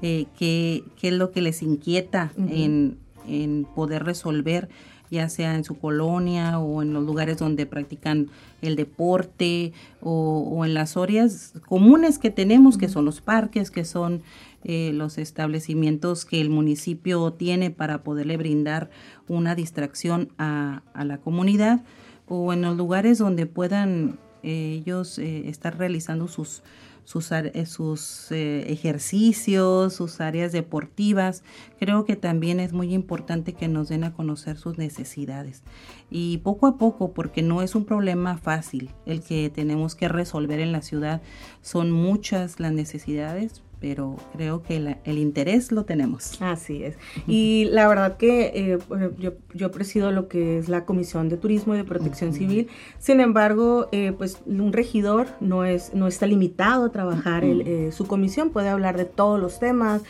eh, 0.00 0.26
qué, 0.38 0.84
qué, 0.96 1.08
es 1.08 1.14
lo 1.14 1.32
que 1.32 1.42
les 1.42 1.60
inquieta 1.60 2.30
en, 2.36 2.98
en 3.26 3.66
poder 3.74 4.04
resolver 4.04 4.68
ya 5.10 5.28
sea 5.28 5.54
en 5.54 5.64
su 5.64 5.78
colonia 5.78 6.58
o 6.58 6.82
en 6.82 6.92
los 6.92 7.04
lugares 7.04 7.38
donde 7.38 7.66
practican 7.66 8.28
el 8.62 8.76
deporte 8.76 9.72
o, 10.00 10.64
en 10.64 10.74
las 10.74 10.96
áreas 10.96 11.54
comunes 11.66 12.18
que 12.18 12.30
tenemos, 12.30 12.78
que 12.78 12.88
son 12.88 13.04
los 13.04 13.20
parques, 13.20 13.70
que 13.70 13.84
son 13.84 14.22
eh, 14.64 14.92
los 14.92 15.18
establecimientos 15.18 16.24
que 16.24 16.40
el 16.40 16.50
municipio 16.50 17.32
tiene 17.32 17.70
para 17.70 18.02
poderle 18.02 18.36
brindar 18.36 18.90
una 19.28 19.54
distracción 19.54 20.32
a, 20.38 20.82
la 20.94 21.18
comunidad 21.18 21.84
o 22.26 22.52
en 22.52 22.62
los 22.62 22.76
lugares 22.76 23.18
donde 23.18 23.46
puedan 23.46 24.18
eh, 24.42 24.80
ellos 24.82 25.18
eh, 25.18 25.48
estar 25.48 25.78
realizando 25.78 26.28
sus 26.28 26.62
sus, 27.08 27.32
eh, 27.32 27.64
sus 27.64 28.30
eh, 28.32 28.70
ejercicios, 28.70 29.94
sus 29.94 30.20
áreas 30.20 30.52
deportivas. 30.52 31.42
Creo 31.78 32.04
que 32.04 32.16
también 32.16 32.60
es 32.60 32.74
muy 32.74 32.92
importante 32.92 33.54
que 33.54 33.66
nos 33.66 33.88
den 33.88 34.04
a 34.04 34.12
conocer 34.12 34.58
sus 34.58 34.76
necesidades. 34.76 35.62
Y 36.10 36.38
poco 36.38 36.66
a 36.66 36.76
poco, 36.76 37.14
porque 37.14 37.40
no 37.40 37.62
es 37.62 37.74
un 37.74 37.86
problema 37.86 38.36
fácil 38.36 38.90
el 39.06 39.22
que 39.22 39.48
tenemos 39.48 39.94
que 39.94 40.06
resolver 40.06 40.60
en 40.60 40.70
la 40.70 40.82
ciudad, 40.82 41.22
son 41.62 41.92
muchas 41.92 42.60
las 42.60 42.72
necesidades, 42.72 43.62
pero 43.80 44.16
creo 44.32 44.62
que 44.62 44.96
el 45.04 45.18
interés 45.18 45.70
lo 45.72 45.84
tenemos. 45.84 46.40
Así 46.40 46.82
es. 46.82 46.96
Y 47.26 47.66
la 47.70 47.86
verdad 47.86 48.16
que 48.16 48.52
eh, 48.54 48.78
yo, 49.18 49.32
yo, 49.54 49.70
presido 49.70 50.10
lo 50.10 50.28
que 50.28 50.58
es 50.58 50.68
la 50.68 50.84
Comisión 50.84 51.28
de 51.28 51.36
Turismo 51.36 51.74
y 51.74 51.78
de 51.78 51.84
Protección 51.84 52.32
Civil. 52.32 52.68
Sin 52.98 53.20
embargo, 53.20 53.88
eh, 53.92 54.12
pues 54.16 54.40
un 54.46 54.72
regidor 54.72 55.28
no, 55.40 55.64
es, 55.64 55.94
no 55.94 56.08
está 56.08 56.26
limitado 56.26 56.86
a 56.86 56.92
trabajar 56.92 57.44
eh, 57.44 57.90
su 57.92 58.06
comisión, 58.06 58.50
puede 58.50 58.68
hablar 58.68 58.96
de 58.96 59.04
todos 59.04 59.40
los 59.40 59.58
temas, 59.58 60.02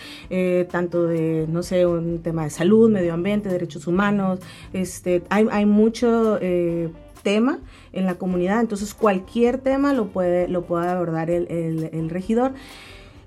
tanto 0.70 1.06
de, 1.06 1.46
no 1.48 1.62
sé, 1.62 1.86
un 1.86 2.20
tema 2.22 2.44
de 2.44 2.50
salud, 2.50 2.90
medio 2.90 3.14
ambiente, 3.14 3.48
derechos 3.48 3.86
humanos. 3.86 4.40
Este, 4.72 5.22
hay, 5.28 5.46
hay 5.50 5.66
mucho 5.66 6.38
tema 7.22 7.58
en 7.92 8.06
la 8.06 8.14
comunidad, 8.14 8.60
entonces 8.60 8.94
cualquier 8.94 9.58
tema 9.58 9.92
lo 9.92 10.06
puede, 10.06 10.48
lo 10.48 10.62
puede 10.62 10.88
abordar 10.88 11.30
el, 11.30 11.46
el, 11.50 11.90
el 11.92 12.10
regidor. 12.10 12.52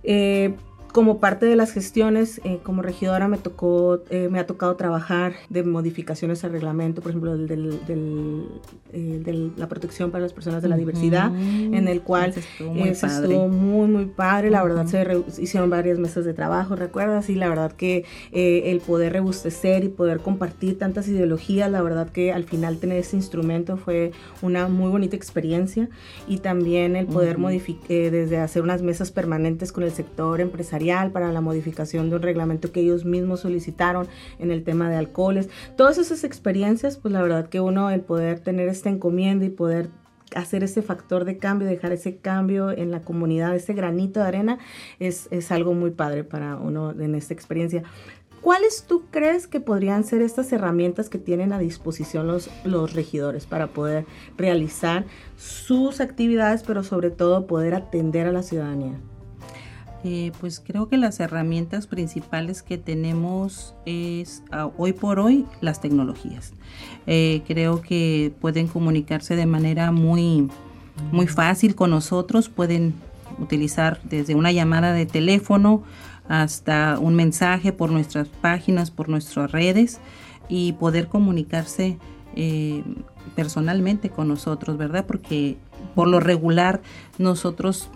Eh, 0.03 0.55
como 0.91 1.19
parte 1.19 1.45
de 1.45 1.55
las 1.55 1.71
gestiones, 1.71 2.41
eh, 2.43 2.59
como 2.63 2.81
regidora 2.81 3.27
me 3.27 3.37
tocó, 3.37 4.01
eh, 4.09 4.27
me 4.29 4.39
ha 4.39 4.45
tocado 4.45 4.75
trabajar 4.75 5.33
de 5.49 5.63
modificaciones 5.63 6.43
al 6.43 6.51
reglamento, 6.51 7.01
por 7.01 7.11
ejemplo, 7.11 7.37
del, 7.37 7.79
eh, 8.91 9.21
de 9.23 9.51
la 9.55 9.67
protección 9.69 10.11
para 10.11 10.23
las 10.23 10.33
personas 10.33 10.61
de 10.61 10.67
la 10.69 10.75
diversidad, 10.75 11.33
en 11.33 11.87
el 11.87 12.01
cual 12.01 12.33
estuvo 12.35 12.73
muy, 12.73 12.89
estuvo 12.89 13.47
muy, 13.47 13.87
muy 13.87 14.05
padre. 14.05 14.49
La 14.49 14.63
verdad, 14.63 14.85
se 14.85 15.41
hicieron 15.41 15.69
varias 15.69 15.97
mesas 15.97 16.25
de 16.25 16.33
trabajo, 16.33 16.75
¿recuerdas? 16.75 17.29
Y 17.29 17.35
la 17.35 17.47
verdad 17.47 17.71
que 17.71 18.05
el 18.31 18.81
poder 18.81 19.13
rebustecer 19.13 19.83
y 19.83 19.89
poder 19.89 20.19
compartir 20.19 20.77
tantas 20.77 21.07
ideologías, 21.07 21.71
la 21.71 21.81
verdad 21.81 22.09
que 22.09 22.33
al 22.33 22.43
final 22.43 22.77
tener 22.77 22.97
ese 22.97 23.15
instrumento 23.15 23.77
fue 23.77 24.11
una 24.41 24.67
muy 24.67 24.89
bonita 24.89 25.15
experiencia. 25.15 25.89
Y 26.27 26.39
también 26.39 26.95
el 26.95 27.07
poder 27.07 27.37
modificar, 27.37 27.87
desde 27.87 28.37
hacer 28.37 28.61
unas 28.61 28.81
mesas 28.81 29.11
permanentes 29.11 29.71
con 29.71 29.83
el 29.83 29.91
sector 29.91 30.41
empresarial 30.41 30.80
para 31.11 31.31
la 31.31 31.41
modificación 31.41 32.09
de 32.09 32.15
un 32.15 32.21
reglamento 32.21 32.71
que 32.71 32.81
ellos 32.81 33.05
mismos 33.05 33.41
solicitaron 33.41 34.07
en 34.39 34.51
el 34.51 34.63
tema 34.63 34.89
de 34.89 34.95
alcoholes. 34.95 35.49
Todas 35.77 35.97
esas 35.97 36.23
experiencias, 36.23 36.97
pues 36.97 37.13
la 37.13 37.21
verdad 37.21 37.49
que 37.49 37.59
uno, 37.59 37.91
el 37.91 38.01
poder 38.01 38.39
tener 38.39 38.67
esta 38.67 38.89
encomienda 38.89 39.45
y 39.45 39.49
poder 39.49 39.89
hacer 40.35 40.63
ese 40.63 40.81
factor 40.81 41.25
de 41.25 41.37
cambio, 41.37 41.67
dejar 41.67 41.91
ese 41.91 42.17
cambio 42.17 42.71
en 42.71 42.89
la 42.89 43.01
comunidad, 43.01 43.55
ese 43.55 43.73
granito 43.73 44.21
de 44.21 44.25
arena, 44.25 44.59
es, 44.99 45.27
es 45.29 45.51
algo 45.51 45.73
muy 45.73 45.91
padre 45.91 46.23
para 46.23 46.55
uno 46.55 46.91
en 46.91 47.15
esta 47.15 47.33
experiencia. 47.33 47.83
¿Cuáles 48.41 48.85
tú 48.87 49.03
crees 49.11 49.45
que 49.45 49.59
podrían 49.59 50.03
ser 50.03 50.23
estas 50.23 50.51
herramientas 50.51 51.09
que 51.09 51.19
tienen 51.19 51.53
a 51.53 51.59
disposición 51.59 52.25
los, 52.25 52.49
los 52.63 52.93
regidores 52.93 53.45
para 53.45 53.67
poder 53.67 54.05
realizar 54.35 55.05
sus 55.37 56.01
actividades, 56.01 56.63
pero 56.63 56.83
sobre 56.83 57.11
todo 57.11 57.45
poder 57.45 57.75
atender 57.75 58.25
a 58.25 58.31
la 58.31 58.41
ciudadanía? 58.41 58.99
Eh, 60.03 60.31
pues 60.39 60.59
creo 60.59 60.87
que 60.87 60.97
las 60.97 61.19
herramientas 61.19 61.85
principales 61.85 62.63
que 62.63 62.79
tenemos 62.79 63.75
es 63.85 64.41
hoy 64.77 64.93
por 64.93 65.19
hoy 65.19 65.45
las 65.61 65.79
tecnologías. 65.79 66.53
Eh, 67.05 67.43
creo 67.45 67.81
que 67.81 68.33
pueden 68.41 68.67
comunicarse 68.67 69.35
de 69.35 69.45
manera 69.45 69.91
muy, 69.91 70.49
muy 71.11 71.27
fácil 71.27 71.75
con 71.75 71.91
nosotros, 71.91 72.49
pueden 72.49 72.95
utilizar 73.37 74.01
desde 74.03 74.35
una 74.35 74.51
llamada 74.51 74.93
de 74.93 75.05
teléfono 75.05 75.83
hasta 76.27 76.97
un 76.99 77.15
mensaje 77.15 77.71
por 77.73 77.91
nuestras 77.91 78.27
páginas, 78.27 78.89
por 78.89 79.09
nuestras 79.09 79.51
redes 79.51 79.99
y 80.49 80.73
poder 80.73 81.07
comunicarse 81.07 81.97
eh, 82.35 82.83
personalmente 83.35 84.09
con 84.09 84.27
nosotros, 84.27 84.77
¿verdad? 84.77 85.05
Porque 85.05 85.57
por 85.95 86.07
lo 86.07 86.19
regular 86.19 86.81
nosotros 87.17 87.89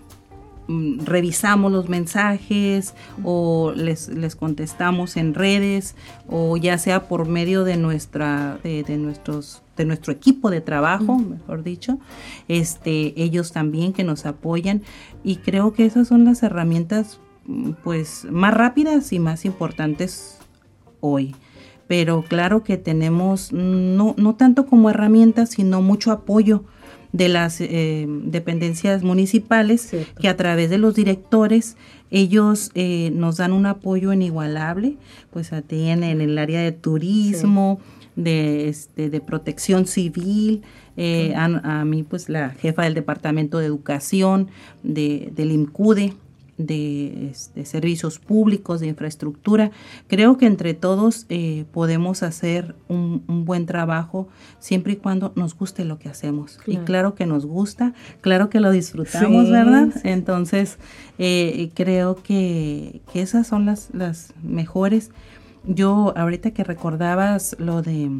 revisamos 0.68 1.70
los 1.70 1.88
mensajes 1.88 2.94
o 3.22 3.72
les, 3.76 4.08
les, 4.08 4.34
contestamos 4.34 5.16
en 5.16 5.34
redes 5.34 5.94
o 6.28 6.56
ya 6.56 6.76
sea 6.78 7.08
por 7.08 7.28
medio 7.28 7.62
de 7.64 7.76
nuestra 7.76 8.58
de, 8.64 8.84
nuestros 8.98 9.62
de 9.76 9.84
nuestro 9.84 10.12
equipo 10.12 10.50
de 10.50 10.60
trabajo 10.60 11.18
mejor 11.18 11.62
dicho 11.62 11.98
este 12.48 13.14
ellos 13.22 13.52
también 13.52 13.92
que 13.92 14.04
nos 14.04 14.26
apoyan. 14.26 14.82
Y 15.24 15.36
creo 15.36 15.72
que 15.72 15.86
esas 15.86 16.08
son 16.08 16.24
las 16.24 16.42
herramientas 16.42 17.20
mm, 17.46 17.72
pues 17.82 18.26
más 18.30 18.54
rápidas 18.54 19.12
y 19.12 19.18
más 19.18 19.44
importantes 19.44 20.38
hoy. 21.00 21.34
Pero 21.88 22.22
claro 22.22 22.64
que 22.64 22.76
tenemos 22.76 23.52
no, 23.52 24.14
no 24.16 24.34
tanto 24.34 24.66
como 24.66 24.90
herramientas 24.90 25.50
sino 25.50 25.82
mucho 25.82 26.10
apoyo 26.10 26.64
de 27.16 27.28
las 27.30 27.60
eh, 27.62 28.06
dependencias 28.08 29.02
municipales 29.02 29.90
que 30.20 30.28
a 30.28 30.36
través 30.36 30.68
de 30.68 30.76
los 30.76 30.94
directores 30.94 31.76
ellos 32.10 32.70
eh, 32.74 33.10
nos 33.14 33.38
dan 33.38 33.52
un 33.52 33.64
apoyo 33.64 34.12
inigualable, 34.12 34.96
pues 35.30 35.50
tienen 35.66 36.04
en 36.04 36.20
el 36.20 36.36
área 36.36 36.60
de 36.60 36.72
turismo, 36.72 37.80
de, 38.16 38.68
este, 38.68 39.08
de 39.08 39.20
protección 39.20 39.86
civil, 39.86 40.62
eh, 40.98 41.34
a, 41.36 41.84
mí 41.84 42.02
pues 42.02 42.28
la 42.28 42.50
jefa 42.50 42.84
del 42.84 42.94
departamento 42.94 43.58
de 43.58 43.66
educación 43.66 44.48
de, 44.82 45.32
del 45.34 45.52
IMCUDE, 45.52 46.12
de, 46.58 47.32
servicios 47.64 48.18
públicos, 48.18 48.80
de 48.80 48.88
infraestructura. 48.88 49.70
Creo 50.06 50.36
que 50.36 50.46
entre 50.46 50.74
todos 50.74 51.26
eh, 51.28 51.64
podemos 51.72 52.22
hacer 52.22 52.74
un, 52.88 53.24
buen 53.26 53.66
trabajo 53.66 54.28
siempre 54.58 54.94
y 54.94 54.96
cuando 54.96 55.32
nos 55.36 55.56
guste 55.56 55.84
lo 55.84 55.98
que 55.98 56.08
hacemos. 56.08 56.58
Y 56.66 56.78
claro 56.78 57.14
que 57.14 57.26
nos 57.26 57.46
gusta, 57.46 57.94
claro 58.20 58.50
que 58.50 58.60
lo 58.60 58.70
disfrutamos, 58.70 59.50
¿verdad? 59.50 59.88
Entonces, 60.04 60.78
eh, 61.18 61.70
creo 61.74 62.16
que, 62.22 63.02
esas 63.14 63.46
son 63.46 63.64
las, 63.64 63.88
las 63.94 64.34
mejores. 64.42 65.10
yo 65.64 66.12
ahorita 66.16 66.50
que 66.50 66.64
recordabas 66.64 67.56
lo 67.58 67.80
de 67.80 68.10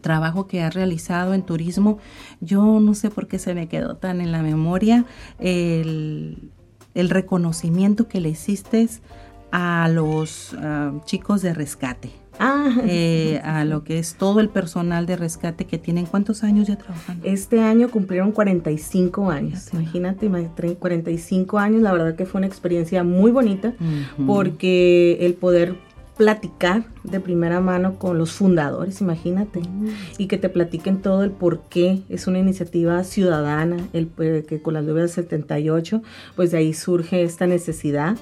trabajo 0.00 0.46
que 0.46 0.62
has 0.62 0.74
realizado 0.74 1.34
en 1.34 1.42
turismo, 1.42 1.98
yo 2.40 2.80
no 2.80 2.94
sé 2.94 3.10
por 3.10 3.26
qué 3.26 3.38
se 3.38 3.54
me 3.54 3.68
quedó 3.68 3.96
tan 3.96 4.20
en 4.20 4.32
la 4.32 4.42
memoria 4.42 5.06
el, 5.38 6.50
reconocimiento 7.08 8.08
que 8.08 8.20
le 8.20 8.30
hiciste 8.30 8.88
a 9.52 9.88
los 9.88 10.54
ah, 10.58 10.92
chicos 11.04 11.42
de 11.42 11.54
rescate. 11.54 12.10
Ah. 12.38 12.74
Eh, 12.84 13.40
a 13.44 13.64
lo 13.64 13.82
que 13.84 13.98
es 13.98 14.16
todo 14.16 14.40
el 14.40 14.48
personal 14.48 15.06
de 15.06 15.16
rescate 15.16 15.64
que 15.64 15.78
tienen. 15.78 16.06
¿Cuántos 16.06 16.44
años 16.44 16.66
ya 16.68 16.76
trabajando? 16.76 17.26
Este 17.26 17.60
año 17.60 17.90
cumplieron 17.90 18.32
45 18.32 19.30
años. 19.30 19.72
Imagínate, 19.72 20.28
45 20.78 21.58
años. 21.58 21.82
La 21.82 21.92
verdad 21.92 22.14
que 22.14 22.26
fue 22.26 22.38
una 22.38 22.46
experiencia 22.46 23.04
muy 23.04 23.30
bonita 23.30 23.74
porque 24.26 25.18
el 25.20 25.34
poder 25.34 25.76
platicar 26.16 26.84
de 27.04 27.20
primera 27.20 27.60
mano 27.60 27.98
con 27.98 28.18
los 28.18 28.32
fundadores, 28.32 29.00
imagínate, 29.00 29.60
mm. 29.60 29.88
y 30.18 30.26
que 30.26 30.38
te 30.38 30.48
platiquen 30.48 31.02
todo 31.02 31.22
el 31.24 31.30
por 31.30 31.60
qué 31.68 32.02
es 32.08 32.26
una 32.26 32.38
iniciativa 32.38 33.02
ciudadana, 33.04 33.76
el 33.92 34.10
eh, 34.18 34.44
que 34.48 34.62
con 34.62 34.74
la 34.74 34.80
lluvia 34.80 35.02
del 35.02 35.10
78, 35.10 36.02
pues 36.34 36.50
de 36.50 36.58
ahí 36.58 36.72
surge 36.72 37.22
esta 37.22 37.46
necesidad 37.46 38.16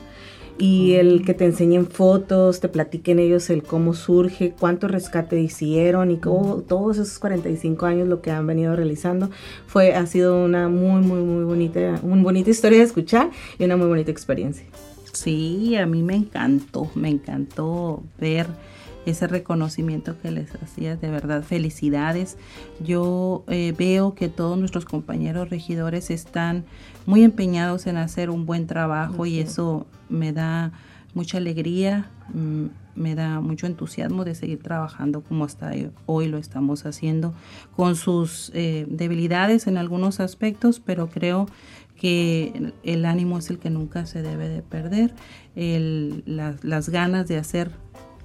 y 0.58 0.92
el 0.94 1.24
que 1.24 1.34
te 1.34 1.44
enseñen 1.44 1.86
fotos, 1.86 2.60
te 2.60 2.68
platiquen 2.68 3.18
ellos 3.18 3.50
el 3.50 3.62
cómo 3.62 3.94
surge, 3.94 4.54
cuánto 4.58 4.86
rescate 4.86 5.40
hicieron 5.40 6.10
y 6.10 6.18
cómo, 6.18 6.58
todos 6.58 6.98
esos 6.98 7.18
45 7.18 7.86
años 7.86 8.08
lo 8.08 8.22
que 8.22 8.30
han 8.30 8.46
venido 8.46 8.76
realizando 8.76 9.30
fue 9.66 9.94
ha 9.94 10.06
sido 10.06 10.44
una 10.44 10.68
muy 10.68 11.02
muy 11.02 11.22
muy 11.22 11.44
bonita, 11.44 11.98
una 12.02 12.22
bonita 12.22 12.50
historia 12.50 12.78
de 12.78 12.84
escuchar 12.84 13.30
y 13.58 13.64
una 13.64 13.76
muy 13.76 13.88
bonita 13.88 14.10
experiencia. 14.10 14.64
Sí, 15.14 15.76
a 15.76 15.86
mí 15.86 16.02
me 16.02 16.16
encantó, 16.16 16.90
me 16.94 17.08
encantó 17.08 18.02
ver 18.18 18.48
ese 19.06 19.26
reconocimiento 19.26 20.18
que 20.20 20.30
les 20.30 20.52
hacías, 20.56 21.00
de 21.00 21.08
verdad, 21.08 21.42
felicidades. 21.44 22.36
Yo 22.80 23.44
eh, 23.48 23.74
veo 23.76 24.14
que 24.14 24.28
todos 24.28 24.58
nuestros 24.58 24.84
compañeros 24.84 25.50
regidores 25.50 26.10
están 26.10 26.64
muy 27.06 27.22
empeñados 27.22 27.86
en 27.86 27.96
hacer 27.96 28.28
un 28.28 28.44
buen 28.44 28.66
trabajo 28.66 29.24
y 29.24 29.38
eso 29.38 29.86
me 30.08 30.32
da 30.32 30.72
mucha 31.14 31.38
alegría, 31.38 32.10
mm, 32.32 32.64
me 32.96 33.14
da 33.14 33.40
mucho 33.40 33.66
entusiasmo 33.66 34.24
de 34.24 34.34
seguir 34.34 34.62
trabajando 34.62 35.20
como 35.20 35.44
hasta 35.44 35.72
hoy 36.06 36.28
lo 36.28 36.38
estamos 36.38 36.86
haciendo, 36.86 37.34
con 37.76 37.96
sus 37.96 38.50
eh, 38.54 38.86
debilidades 38.88 39.66
en 39.66 39.76
algunos 39.76 40.20
aspectos, 40.20 40.80
pero 40.80 41.08
creo 41.08 41.46
que 41.96 42.72
el, 42.82 43.04
ánimo 43.04 43.38
es 43.38 43.50
el 43.50 43.58
que 43.58 43.70
nunca 43.70 44.06
se 44.06 44.22
debe 44.22 44.48
de 44.48 44.62
perder, 44.62 45.14
las 45.54 46.88
ganas 46.88 47.28
de 47.28 47.38
hacer 47.38 47.70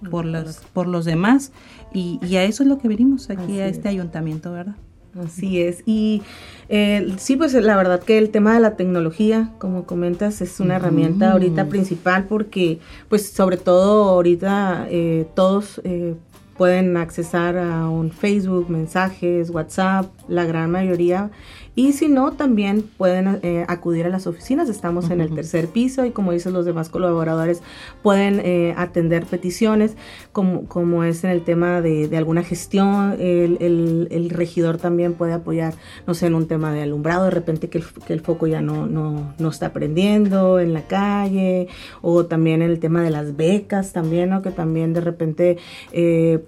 por, 0.09 0.25
las, 0.25 0.61
por 0.73 0.87
los 0.87 1.05
demás 1.05 1.51
y, 1.93 2.19
a 2.35 2.43
eso 2.43 2.63
es 2.63 2.69
lo 2.69 2.77
que 2.77 2.87
venimos 2.87 3.29
aquí 3.29 3.59
a 3.59 3.67
este 3.67 3.89
ayuntamiento, 3.89 4.51
¿verdad? 4.51 4.75
Así 5.19 5.61
es. 5.61 5.81
Y 5.85 6.21
eh, 6.69 7.15
sí, 7.17 7.35
pues 7.35 7.53
la 7.53 7.75
verdad 7.75 8.01
que 8.01 8.17
el 8.17 8.29
tema 8.29 8.53
de 8.53 8.59
la 8.59 8.75
tecnología, 8.75 9.51
como 9.57 9.85
comentas, 9.85 10.41
es 10.41 10.59
una 10.59 10.75
herramienta 10.75 11.31
ahorita 11.31 11.65
principal 11.65 12.25
porque, 12.25 12.79
pues 13.09 13.29
sobre 13.29 13.57
todo 13.57 14.09
ahorita 14.09 14.87
eh, 14.89 15.27
todos 15.33 15.81
eh, 15.83 16.15
pueden 16.57 16.95
accesar 16.97 17.57
a 17.57 17.89
un 17.89 18.11
Facebook, 18.11 18.69
mensajes, 18.69 19.49
WhatsApp, 19.49 20.05
la 20.29 20.45
gran 20.45 20.71
mayoría 20.71 21.31
y 21.79 21.93
si 21.93 22.09
no, 22.09 22.33
también 22.33 22.83
pueden 22.97 23.39
eh, 23.41 23.63
acudir 23.69 24.05
a 24.05 24.09
las 24.09 24.27
oficinas. 24.27 24.67
Estamos 24.67 25.09
en 25.11 25.21
el 25.21 25.33
tercer 25.33 25.67
piso 25.67 26.03
y 26.05 26.11
como 26.11 26.33
dicen 26.33 26.51
los 26.51 26.65
demás 26.65 26.89
colaboradores, 26.89 27.61
pueden 28.03 28.41
eh, 28.43 28.73
atender 28.75 29.25
peticiones 29.25 29.95
como, 30.33 30.65
como 30.65 31.05
es 31.05 31.23
en 31.23 31.29
el 31.29 31.41
tema 31.45 31.81
de, 31.81 32.09
alguna 32.17 32.43
gestión. 32.43 33.15
El, 33.19 34.29
regidor 34.29 34.77
también 34.77 35.13
puede 35.13 35.31
apoyar, 35.31 35.73
no 36.05 36.13
sé, 36.15 36.27
en 36.27 36.35
un 36.35 36.47
tema 36.47 36.73
de 36.73 36.81
alumbrado, 36.81 37.23
de 37.23 37.31
repente 37.31 37.69
que 37.69 37.81
el, 38.09 38.19
foco 38.19 38.45
ya 38.45 38.61
no, 38.61 38.85
no, 38.85 39.49
está 39.49 39.71
prendiendo 39.71 40.59
en 40.59 40.73
la 40.73 40.81
calle 40.81 41.69
o 42.01 42.25
también 42.25 42.61
en 42.61 42.71
el 42.71 42.79
tema 42.79 43.03
de 43.03 43.11
las 43.11 43.37
becas 43.37 43.93
también, 43.93 44.31
¿no? 44.31 44.41
Que 44.41 44.51
también 44.51 44.91
de 44.91 44.99
repente... 44.99 45.57
Eh, 45.93 46.43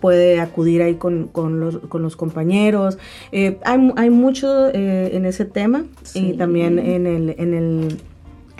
puede 0.00 0.40
acudir 0.40 0.82
ahí 0.82 0.94
con, 0.94 1.28
con, 1.28 1.60
los, 1.60 1.78
con 1.78 2.02
los, 2.02 2.16
compañeros. 2.16 2.98
Eh, 3.32 3.58
hay, 3.64 3.92
hay, 3.96 4.10
mucho 4.10 4.68
eh, 4.68 5.10
en 5.14 5.26
ese 5.26 5.44
tema 5.44 5.84
y 6.14 6.34
también 6.34 6.78
en 6.78 7.06
el, 7.06 7.34
en 7.38 7.54
el 7.54 7.98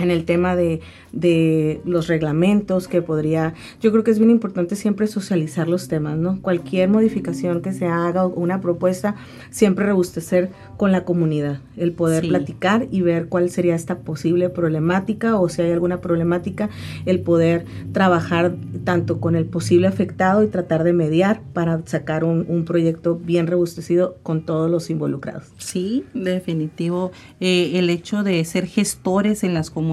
en 0.00 0.11
el 0.11 0.25
tema 0.25 0.57
de, 0.57 0.80
de, 1.12 1.80
los 1.84 2.08
reglamentos 2.08 2.89
que 2.89 3.02
podría, 3.02 3.54
yo 3.80 3.91
creo 3.93 4.04
que 4.04 4.10
es 4.10 4.19
bien 4.19 4.30
importante 4.30 4.76
siempre 4.76 5.06
socializar 5.06 5.69
los 5.69 5.89
temas, 5.89 6.17
¿no? 6.19 6.41
Cualquier 6.41 6.89
modificación 6.89 7.63
que 7.63 7.73
se 7.73 7.86
haga 7.86 8.26
o 8.26 8.28
una 8.28 8.60
propuesta, 8.60 9.17
siempre 9.50 9.86
rebustecer 9.86 10.50
con 10.76 10.93
la 10.93 11.04
comunidad, 11.04 11.60
el 11.76 11.93
poder 11.93 12.26
platicar 12.26 12.86
y 12.91 13.02
ver 13.02 13.26
cuál 13.28 13.50
sería 13.50 13.75
esta 13.75 13.99
posible 13.99 14.49
problemática 14.49 15.39
o 15.39 15.49
si 15.49 15.63
hay 15.63 15.73
alguna 15.73 16.00
problemática, 16.00 16.71
el 17.06 17.21
poder 17.21 17.65
trabajar 17.93 18.54
tanto 18.84 19.21
con 19.21 19.36
el 19.36 19.47
posible 19.47 19.86
afectado 19.86 20.43
y 20.43 20.49
tratar 20.49 20.84
de 20.84 20.93
mediar 20.93 21.43
para 21.52 21.82
sacar 21.86 22.25
un, 22.25 22.47
un 22.49 22.65
proyecto 22.65 23.17
bien 23.17 23.47
rebustecido 23.47 24.17
con 24.23 24.45
todos 24.45 24.71
los 24.71 24.91
involucrados. 24.91 25.49
Sí, 25.58 26.04
definitivo. 26.15 27.13
Eh, 27.41 27.73
el 27.75 27.91
hecho 27.91 28.23
de 28.23 28.45
ser 28.45 28.67
gestores 28.67 29.45
en 29.45 29.54
las 29.54 29.71
comunidades, 29.71 29.90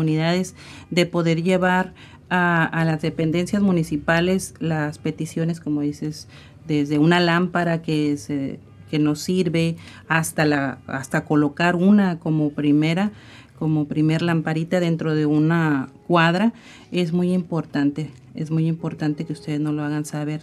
de 0.90 1.06
poder 1.06 1.44
llevar 1.44 1.94
a, 2.30 2.84
las 2.86 3.02
dependencias 3.02 3.62
municipales 3.62 4.54
las 4.60 4.98
peticiones, 4.98 5.60
como 5.60 5.82
dices, 5.82 6.28
desde 6.68 7.00
una 7.00 7.20
lámpara 7.20 7.82
que 7.82 8.18
se 8.18 8.60
que 8.90 9.00
nos 9.00 9.20
sirve 9.20 9.76
hasta 10.08 10.46
la 10.46 10.78
hasta 10.88 11.26
colocar 11.26 11.76
una 11.76 12.20
como 12.20 12.52
primera 12.52 13.12
como 13.60 13.86
primer 13.86 14.22
lamparita 14.22 14.80
dentro 14.80 15.14
de 15.14 15.26
una 15.26 15.90
cuadra. 16.08 16.54
Es 16.92 17.12
muy 17.12 17.34
importante 17.34 18.12
es 18.34 18.52
muy 18.52 18.68
importante 18.68 19.26
que 19.26 19.34
ustedes 19.34 19.60
no 19.60 19.74
lo 19.74 19.84
hagan 19.84 20.06
saber. 20.06 20.42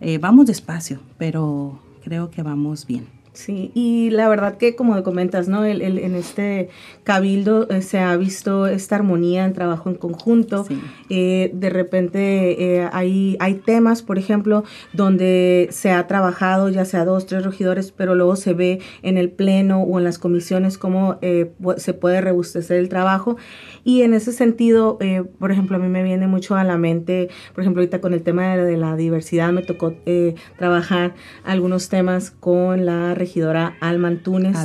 Eh, 0.00 0.18
vamos 0.18 0.46
despacio 0.46 1.00
pero 1.18 1.80
creo 2.02 2.30
que 2.30 2.42
vamos 2.42 2.86
bien 2.86 3.21
Sí, 3.34 3.70
y 3.74 4.10
la 4.10 4.28
verdad 4.28 4.58
que 4.58 4.76
como 4.76 5.02
comentas, 5.02 5.48
¿no? 5.48 5.64
El, 5.64 5.80
el, 5.80 5.98
en 5.98 6.14
este 6.14 6.68
cabildo 7.02 7.66
eh, 7.70 7.80
se 7.80 7.98
ha 7.98 8.14
visto 8.18 8.66
esta 8.66 8.96
armonía 8.96 9.46
en 9.46 9.54
trabajo 9.54 9.88
en 9.88 9.96
conjunto. 9.96 10.66
Eh, 11.08 11.50
de 11.54 11.70
repente 11.70 12.76
eh, 12.76 12.88
hay, 12.92 13.38
hay 13.40 13.54
temas, 13.54 14.02
por 14.02 14.18
ejemplo, 14.18 14.64
donde 14.92 15.68
se 15.70 15.92
ha 15.92 16.06
trabajado 16.06 16.68
ya 16.68 16.84
sea 16.84 17.06
dos, 17.06 17.24
tres 17.24 17.42
regidores, 17.42 17.90
pero 17.90 18.14
luego 18.14 18.36
se 18.36 18.52
ve 18.52 18.80
en 19.00 19.16
el 19.16 19.30
pleno 19.30 19.82
o 19.82 19.98
en 19.98 20.04
las 20.04 20.18
comisiones 20.18 20.76
cómo 20.76 21.18
se 21.78 21.94
puede 21.94 22.20
rebustecer 22.20 22.78
el 22.78 22.90
trabajo. 22.90 23.38
Y 23.82 24.02
en 24.02 24.12
ese 24.12 24.32
sentido, 24.32 24.98
por 25.38 25.50
ejemplo, 25.50 25.76
a 25.76 25.80
mí 25.80 25.88
me 25.88 26.02
viene 26.02 26.26
mucho 26.26 26.54
a 26.54 26.64
la 26.64 26.76
mente, 26.76 27.30
por 27.54 27.62
ejemplo, 27.62 27.80
ahorita 27.80 28.00
con 28.00 28.12
el 28.12 28.22
tema 28.22 28.54
de, 28.54 28.64
de 28.64 28.76
la 28.76 28.94
diversidad 28.94 29.52
me 29.52 29.62
tocó 29.62 29.94
trabajar 30.58 31.14
algunos 31.44 31.88
temas 31.88 32.30
con 32.30 32.84
la 32.84 33.14
regidora 33.22 33.76
Alma 33.78 34.08
Antunes, 34.08 34.56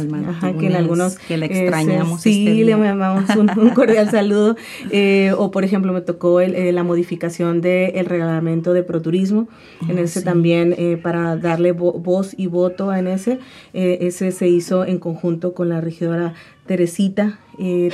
que 0.59 0.65
en 0.65 0.75
algunos 0.75 1.19
que 1.19 1.37
la 1.37 1.45
extrañamos. 1.45 2.21
sí, 2.21 2.47
este 2.47 2.63
le 2.65 2.75
mandamos 2.75 3.29
un, 3.35 3.69
cordial 3.69 4.09
saludo. 4.11 4.55
Eh, 4.89 5.31
o 5.37 5.51
por 5.51 5.63
ejemplo 5.63 5.93
me 5.93 6.01
tocó 6.01 6.41
eh, 6.41 6.71
la 6.71 6.83
modificación 6.83 7.61
del 7.61 8.05
reglamento 8.05 8.73
de 8.73 8.81
proturismo, 8.81 9.47
en 9.87 9.99
ah, 9.99 10.01
ese 10.01 10.23
también 10.23 10.73
eh, 10.77 10.97
para 10.97 11.37
darle 11.37 11.71
voz 11.71 12.33
y 12.35 12.47
voto 12.47 12.93
en 12.93 13.07
ese, 13.07 13.39
ese 13.73 14.31
se 14.31 14.47
hizo 14.47 14.85
en 14.85 14.97
conjunto 14.97 15.53
con 15.53 15.69
la 15.69 15.79
regidora 15.79 16.33
Teresita. 16.67 17.39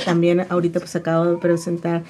también 0.04 0.44
ahorita 0.50 0.80
pues 0.80 0.94
acabo 0.96 1.24
de 1.26 1.36
presentar, 1.38 2.02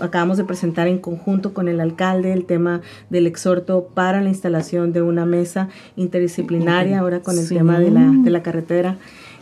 acabamos 0.00 0.38
de 0.38 0.44
presentar 0.44 0.88
en 0.88 0.98
conjunto 0.98 1.52
con 1.52 1.68
el 1.68 1.80
alcalde 1.80 2.32
el 2.32 2.46
tema 2.46 2.80
del 3.10 3.26
exhorto 3.26 3.88
para 3.92 4.22
la 4.22 4.30
instalación 4.30 4.92
de 4.92 5.02
una 5.02 5.26
mesa 5.26 5.68
interdisciplinaria, 5.96 7.00
ahora 7.00 7.20
con 7.20 7.38
el 7.38 7.48
tema 7.48 7.78
de 7.78 7.90
la, 7.90 8.10
de 8.10 8.30
la 8.30 8.42
carretera. 8.42 8.96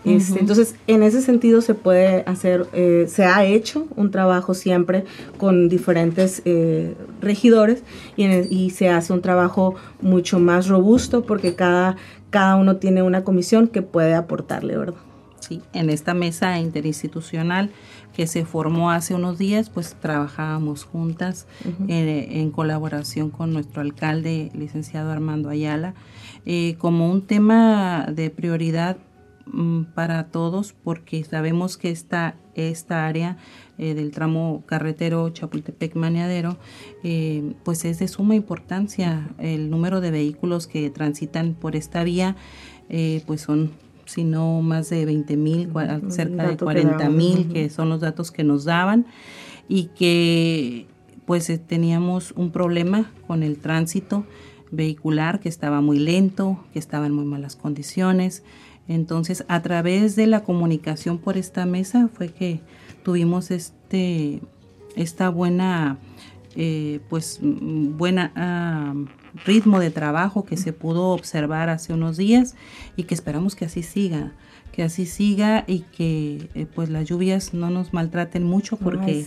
Este, 0.04 0.40
entonces, 0.40 0.76
en 0.86 1.02
ese 1.02 1.20
sentido 1.20 1.60
se 1.60 1.74
puede 1.74 2.22
hacer, 2.26 2.66
eh, 2.72 3.04
se 3.08 3.24
ha 3.24 3.44
hecho 3.44 3.86
un 3.96 4.10
trabajo 4.10 4.54
siempre 4.54 5.04
con 5.36 5.68
diferentes 5.68 6.40
eh, 6.46 6.94
regidores 7.20 7.82
y, 8.16 8.24
y, 8.26 8.70
se 8.70 8.88
hace 8.88 9.12
un 9.12 9.20
trabajo 9.20 9.74
mucho 10.00 10.38
más 10.38 10.68
robusto 10.68 11.22
porque 11.22 11.54
cada, 11.54 11.96
cada 12.30 12.56
uno 12.56 12.76
tiene 12.76 13.02
una 13.02 13.24
comisión 13.24 13.68
que 13.68 13.82
puede 13.82 14.14
aportarle, 14.14 14.78
¿verdad? 14.78 15.09
Sí, 15.40 15.62
en 15.72 15.88
esta 15.88 16.12
mesa 16.12 16.58
interinstitucional 16.58 17.70
que 18.14 18.26
se 18.26 18.44
formó 18.44 18.90
hace 18.90 19.14
unos 19.14 19.38
días, 19.38 19.70
pues 19.70 19.96
trabajábamos 19.98 20.84
juntas 20.84 21.46
eh, 21.88 22.28
en 22.32 22.50
colaboración 22.50 23.30
con 23.30 23.52
nuestro 23.52 23.80
alcalde, 23.80 24.50
licenciado 24.54 25.10
Armando 25.10 25.48
Ayala, 25.48 25.94
eh, 26.44 26.76
como 26.78 27.10
un 27.10 27.22
tema 27.22 28.06
de 28.12 28.28
prioridad 28.28 28.98
mm, 29.46 29.84
para 29.94 30.24
todos 30.24 30.74
porque 30.74 31.24
sabemos 31.24 31.78
que 31.78 31.90
esta, 31.90 32.36
esta 32.54 33.06
área 33.06 33.38
eh, 33.78 33.94
del 33.94 34.10
tramo 34.10 34.62
carretero 34.66 35.30
Chapultepec-Maneadero 35.30 36.58
pues 37.64 37.86
es 37.86 37.98
de 37.98 38.08
suma 38.08 38.34
importancia. 38.34 39.30
El 39.38 39.70
número 39.70 40.02
de 40.02 40.10
vehículos 40.10 40.66
que 40.66 40.90
transitan 40.90 41.54
por 41.54 41.76
esta 41.76 42.04
vía 42.04 42.36
pues 43.26 43.40
son 43.40 43.70
si 44.10 44.24
no 44.24 44.60
más 44.60 44.90
de 44.90 45.04
20 45.06 45.36
mil, 45.36 45.70
cerca 46.08 46.48
de 46.48 46.56
40 46.56 47.08
mil, 47.10 47.48
que 47.52 47.70
son 47.70 47.88
los 47.88 48.00
datos 48.00 48.30
que 48.30 48.42
nos 48.42 48.64
daban 48.64 49.06
y 49.68 49.84
que 49.96 50.86
pues 51.26 51.52
teníamos 51.68 52.32
un 52.32 52.50
problema 52.50 53.12
con 53.28 53.44
el 53.44 53.58
tránsito 53.58 54.26
vehicular 54.72 55.38
que 55.38 55.48
estaba 55.48 55.80
muy 55.80 55.98
lento, 55.98 56.64
que 56.72 56.80
estaba 56.80 57.06
en 57.06 57.12
muy 57.12 57.24
malas 57.24 57.54
condiciones. 57.54 58.42
Entonces, 58.88 59.44
a 59.46 59.62
través 59.62 60.16
de 60.16 60.26
la 60.26 60.42
comunicación 60.42 61.18
por 61.18 61.36
esta 61.36 61.66
mesa 61.66 62.08
fue 62.12 62.28
que 62.28 62.60
tuvimos 63.04 63.52
este, 63.52 64.40
esta 64.96 65.28
buena, 65.28 65.98
eh, 66.56 67.00
pues, 67.08 67.38
buena 67.42 68.32
ah, 68.34 68.94
ritmo 69.44 69.78
de 69.78 69.90
trabajo 69.90 70.44
que 70.44 70.56
se 70.56 70.72
pudo 70.72 71.10
observar 71.10 71.68
hace 71.68 71.92
unos 71.92 72.16
días 72.16 72.56
y 72.96 73.04
que 73.04 73.14
esperamos 73.14 73.54
que 73.54 73.66
así 73.66 73.82
siga 73.82 74.32
que 74.72 74.82
así 74.82 75.06
siga 75.06 75.64
y 75.66 75.80
que 75.80 76.48
eh, 76.54 76.66
pues 76.72 76.90
las 76.90 77.08
lluvias 77.08 77.54
no 77.54 77.70
nos 77.70 77.92
maltraten 77.92 78.44
mucho 78.44 78.76
porque 78.76 79.26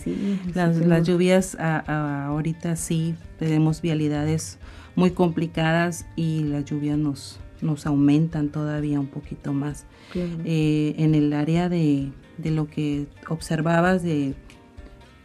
las, 0.54 1.06
lluvias 1.06 1.56
ahorita 1.60 2.76
sí 2.76 3.14
tenemos 3.38 3.82
vialidades 3.82 4.58
muy 4.96 5.10
complicadas 5.10 6.06
y 6.16 6.44
las 6.44 6.64
lluvias 6.64 6.98
nos, 6.98 7.40
nos 7.60 7.86
aumentan 7.86 8.48
todavía 8.48 9.00
un 9.00 9.08
poquito 9.08 9.52
más. 9.52 9.86
Eh, 10.14 10.94
en 10.98 11.14
el 11.14 11.32
área 11.32 11.68
de, 11.68 12.12
de, 12.38 12.50
lo 12.52 12.68
que 12.68 13.06
observabas 13.28 14.02
de 14.04 14.34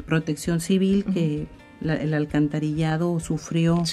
protección 0.08 0.60
civil, 0.60 1.06
que 1.06 1.48
el 1.82 2.13
alcantarillado 2.13 3.20
sufrió 3.20 3.84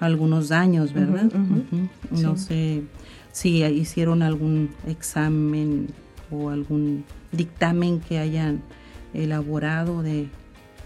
algunos 0.00 0.48
daños, 0.48 0.92
¿verdad? 0.92 1.30
No 2.10 2.36
sé 2.36 2.82
si 3.32 3.62
hicieron 3.64 4.22
algún 4.22 4.70
examen 4.86 5.88
o 6.30 6.50
algún 6.50 7.04
dictamen 7.32 8.00
que 8.00 8.18
hayan 8.18 8.62
elaborado 9.14 10.02
de 10.02 10.28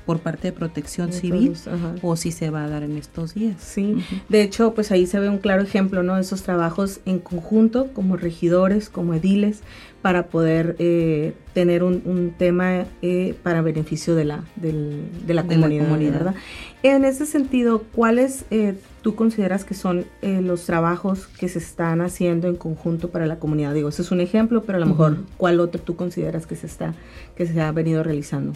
por 0.06 0.18
parte 0.18 0.48
de 0.48 0.52
Protección 0.52 1.12
Civil 1.12 1.54
o 2.02 2.16
si 2.16 2.32
se 2.32 2.50
va 2.50 2.64
a 2.64 2.68
dar 2.68 2.82
en 2.82 2.96
estos 2.96 3.34
días. 3.34 3.56
Sí, 3.60 3.96
de 4.28 4.42
hecho, 4.42 4.74
pues 4.74 4.90
ahí 4.90 5.06
se 5.06 5.20
ve 5.20 5.28
un 5.28 5.38
claro 5.38 5.62
ejemplo, 5.62 6.02
¿no? 6.02 6.16
De 6.16 6.22
esos 6.22 6.42
trabajos 6.42 7.00
en 7.06 7.20
conjunto, 7.20 7.92
como 7.92 8.16
regidores, 8.16 8.88
como 8.88 9.14
ediles, 9.14 9.60
para 10.02 10.28
poder 10.28 10.76
eh, 10.78 11.34
tener 11.52 11.82
un, 11.82 12.34
tema 12.38 12.86
eh, 13.02 13.34
para 13.42 13.60
beneficio 13.60 14.14
de 14.14 14.24
la, 14.24 14.44
de 14.56 15.34
la 15.34 15.44
comunidad, 15.44 15.88
¿verdad? 15.90 16.34
En 16.82 17.04
ese 17.04 17.26
sentido, 17.26 17.82
¿cuáles 17.92 18.44
eh, 18.50 18.74
tú 19.02 19.14
consideras 19.14 19.64
que 19.64 19.74
son 19.74 20.06
los 20.22 20.64
trabajos 20.64 21.26
que 21.26 21.48
se 21.48 21.58
están 21.58 22.00
haciendo 22.00 22.48
en 22.48 22.56
conjunto 22.56 23.10
para 23.10 23.26
la 23.26 23.38
comunidad? 23.38 23.74
Digo, 23.74 23.90
ese 23.90 24.02
es 24.02 24.10
un 24.10 24.20
ejemplo, 24.20 24.62
pero 24.62 24.76
a 24.76 24.80
lo 24.80 24.86
mejor, 24.86 25.18
¿cuál 25.36 25.60
otro 25.60 25.80
tú 25.80 25.96
consideras 25.96 26.46
que 26.46 26.56
se 26.56 26.66
está, 26.66 26.94
que 27.36 27.46
se 27.46 27.60
ha 27.60 27.70
venido 27.72 28.02
realizando? 28.02 28.54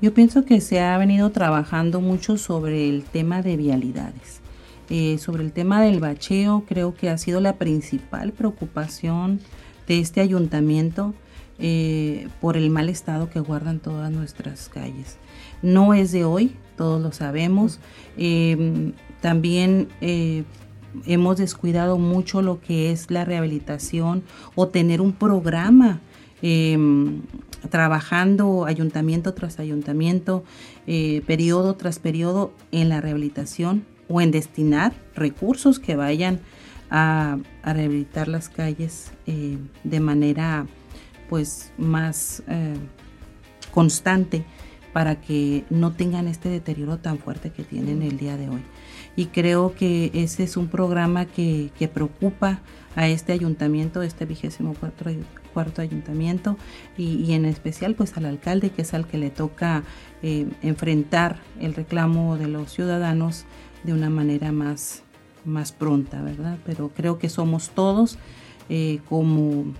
Yo 0.00 0.14
pienso 0.14 0.44
que 0.44 0.60
se 0.60 0.80
ha 0.80 0.96
venido 0.96 1.30
trabajando 1.30 2.00
mucho 2.00 2.38
sobre 2.38 2.88
el 2.88 3.02
tema 3.02 3.42
de 3.42 3.56
vialidades. 3.56 4.40
Eh, 4.88 5.18
sobre 5.18 5.44
el 5.44 5.52
tema 5.52 5.80
del 5.82 6.00
bacheo, 6.00 6.64
creo 6.66 6.94
que 6.94 7.10
ha 7.10 7.18
sido 7.18 7.40
la 7.40 7.56
principal 7.56 8.32
preocupación 8.32 9.38
de 9.90 9.98
este 9.98 10.20
ayuntamiento 10.20 11.14
eh, 11.58 12.28
por 12.40 12.56
el 12.56 12.70
mal 12.70 12.88
estado 12.88 13.28
que 13.28 13.40
guardan 13.40 13.80
todas 13.80 14.12
nuestras 14.12 14.68
calles. 14.68 15.16
No 15.62 15.94
es 15.94 16.12
de 16.12 16.24
hoy, 16.24 16.54
todos 16.76 17.02
lo 17.02 17.10
sabemos. 17.10 17.80
Em, 18.16 18.92
también 19.20 19.88
eh, 20.00 20.44
hemos 21.06 21.38
descuidado 21.38 21.98
mucho 21.98 22.40
lo 22.40 22.60
que 22.60 22.92
es 22.92 23.10
la 23.10 23.24
rehabilitación 23.24 24.22
o 24.54 24.68
tener 24.68 25.00
un 25.00 25.12
programa 25.12 26.00
em, 26.40 27.22
trabajando 27.68 28.66
ayuntamiento 28.66 29.34
tras 29.34 29.58
ayuntamiento, 29.58 30.44
eh, 30.86 31.20
periodo 31.26 31.74
tras 31.74 31.98
periodo 31.98 32.52
en 32.70 32.88
la 32.88 33.00
rehabilitación 33.00 33.84
o 34.06 34.20
en 34.20 34.30
destinar 34.30 34.92
recursos 35.16 35.80
que 35.80 35.96
vayan 35.96 36.38
a, 36.90 37.38
rehabilitar 37.62 38.28
las 38.28 38.48
calles 38.48 39.12
eh, 39.26 39.58
de 39.84 40.00
manera 40.00 40.66
pues 41.28 41.72
más 41.78 42.42
eh, 42.48 42.74
constante 43.72 44.44
para 44.92 45.20
que 45.20 45.64
no 45.70 45.92
tengan 45.92 46.26
este 46.26 46.48
deterioro 46.48 46.98
tan 46.98 47.18
fuerte 47.18 47.50
que 47.50 47.62
tienen 47.62 48.02
el 48.02 48.18
día 48.18 48.36
de 48.36 48.48
hoy. 48.48 48.62
Y 49.16 49.26
creo 49.26 49.74
que 49.74 50.10
ese 50.14 50.42
es 50.44 50.56
un 50.56 50.68
programa 50.68 51.26
que, 51.26 51.70
preocupa 51.92 52.60
a 52.96 53.08
este 53.08 53.32
ayuntamiento, 53.32 54.02
este 54.02 54.24
vigésimo 54.24 54.74
cuatro 54.78 55.12
cuarto 55.52 55.82
ayuntamiento 55.82 56.56
y, 56.96 57.32
en 57.32 57.44
especial 57.44 57.94
pues 57.94 58.16
al 58.16 58.24
alcalde 58.26 58.70
que 58.70 58.82
es 58.82 58.94
al 58.94 59.06
que 59.06 59.18
le 59.18 59.30
toca 59.30 59.82
eh, 60.22 60.48
enfrentar 60.62 61.40
el 61.58 61.74
reclamo 61.74 62.36
de 62.36 62.46
los 62.46 62.72
ciudadanos 62.72 63.46
de 63.82 63.92
una 63.92 64.10
manera 64.10 64.52
más, 64.52 65.02
más 65.44 65.72
pronta, 65.72 66.22
¿verdad? 66.22 66.58
Pero 66.64 66.90
creo 66.90 67.18
que 67.18 67.28
somos 67.28 67.70
todos 67.70 68.18
eh, 68.68 69.00
como, 69.08 69.74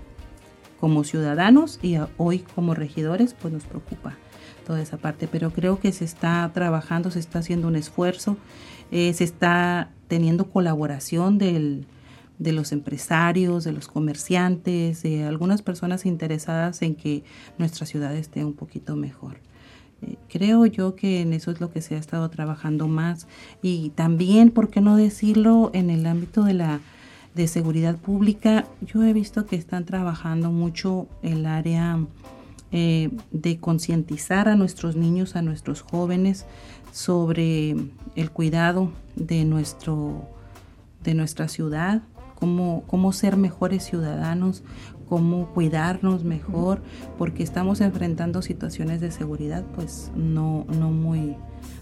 como 0.79 1.05
ciudadanos 1.05 1.79
y 1.83 1.97
hoy 2.17 2.41
como 2.55 2.75
regidores 2.75 3.35
pues 3.35 3.53
nos 3.53 3.65
preocupa 3.65 4.17
toda 4.67 4.81
esa 4.83 4.99
parte, 4.99 5.27
pero 5.27 5.51
creo 5.51 5.81
que 5.81 5.93
se 5.93 6.05
está 6.05 6.51
trabajando, 6.55 7.11
se 7.11 7.19
está 7.19 7.41
haciendo 7.41 7.69
un 7.69 7.77
esfuerzo, 7.77 8.37
eh, 8.91 9.13
se 9.15 9.25
está 9.25 9.91
teniendo 10.09 10.51
colaboración 10.51 11.39
de 11.39 11.85
los 12.39 12.73
empresarios, 12.73 13.65
de 13.65 13.73
los 13.73 13.89
comerciantes, 13.89 15.03
de 15.03 15.25
algunas 15.25 15.63
personas 15.63 16.07
interesadas 16.07 16.83
en 16.83 16.95
que 16.95 17.25
nuestra 17.59 17.87
ciudad 17.87 18.15
esté 18.15 18.45
un 18.45 18.55
poquito 18.55 18.97
mejor. 18.97 19.39
Creo 20.29 20.67
yo 20.67 20.95
que 20.95 21.21
en 21.21 21.33
eso 21.33 21.51
es 21.51 21.61
lo 21.61 21.73
que 21.73 21.83
se 21.83 21.95
ha 21.95 21.99
estado 21.99 22.29
trabajando 22.31 22.89
más 22.89 23.27
y 23.63 23.91
también, 23.91 24.51
¿por 24.51 24.71
qué 24.71 24.81
no 24.81 24.97
decirlo?, 24.97 25.71
en 25.75 25.91
el 25.91 26.07
ámbito 26.07 26.45
de 26.45 26.55
la 26.55 26.81
de 27.35 27.47
seguridad 27.47 27.97
pública, 27.97 28.67
yo 28.81 29.05
he 29.05 29.13
visto 29.13 29.47
que 29.47 29.57
están 29.57 29.85
trabajando 29.85 30.51
mucho 30.51 31.07
el 31.23 31.47
área 31.47 32.05
eh, 32.73 33.11
de 33.31 33.59
concientizar 33.59 34.49
a 34.49 34.57
nuestros 34.57 34.97
niños, 34.97 35.37
a 35.37 35.43
nuestros 35.43 35.83
jóvenes 35.83 36.45
sobre 36.93 37.77
el 38.17 38.31
cuidado 38.33 38.93
de 39.17 39.45
nuestro 39.45 40.29
de 41.03 41.15
nuestra 41.15 41.49
ciudad, 41.49 42.03
cómo, 42.41 43.13
ser 43.13 43.37
mejores 43.37 43.85
ciudadanos, 43.85 44.63
cómo 45.09 45.49
cuidarnos 45.53 46.25
mejor, 46.25 46.83
porque 47.19 47.43
estamos 47.43 47.81
enfrentando 47.81 48.43
situaciones 48.43 49.01
de 49.01 49.11
seguridad 49.11 49.65
pues 49.75 50.11
no, 50.17 50.67
no, 50.79 50.91
muy, 50.91 51.37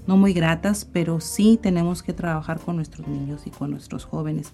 no 0.06 0.16
muy 0.16 0.32
gratas, 0.32 0.84
pero 0.84 1.20
sí 1.20 1.58
tenemos 1.62 2.02
que 2.02 2.12
trabajar 2.12 2.58
con 2.58 2.76
nuestros 2.76 3.06
niños 3.06 3.46
y 3.46 3.50
con 3.50 3.70
nuestros 3.70 4.04
jóvenes. 4.04 4.52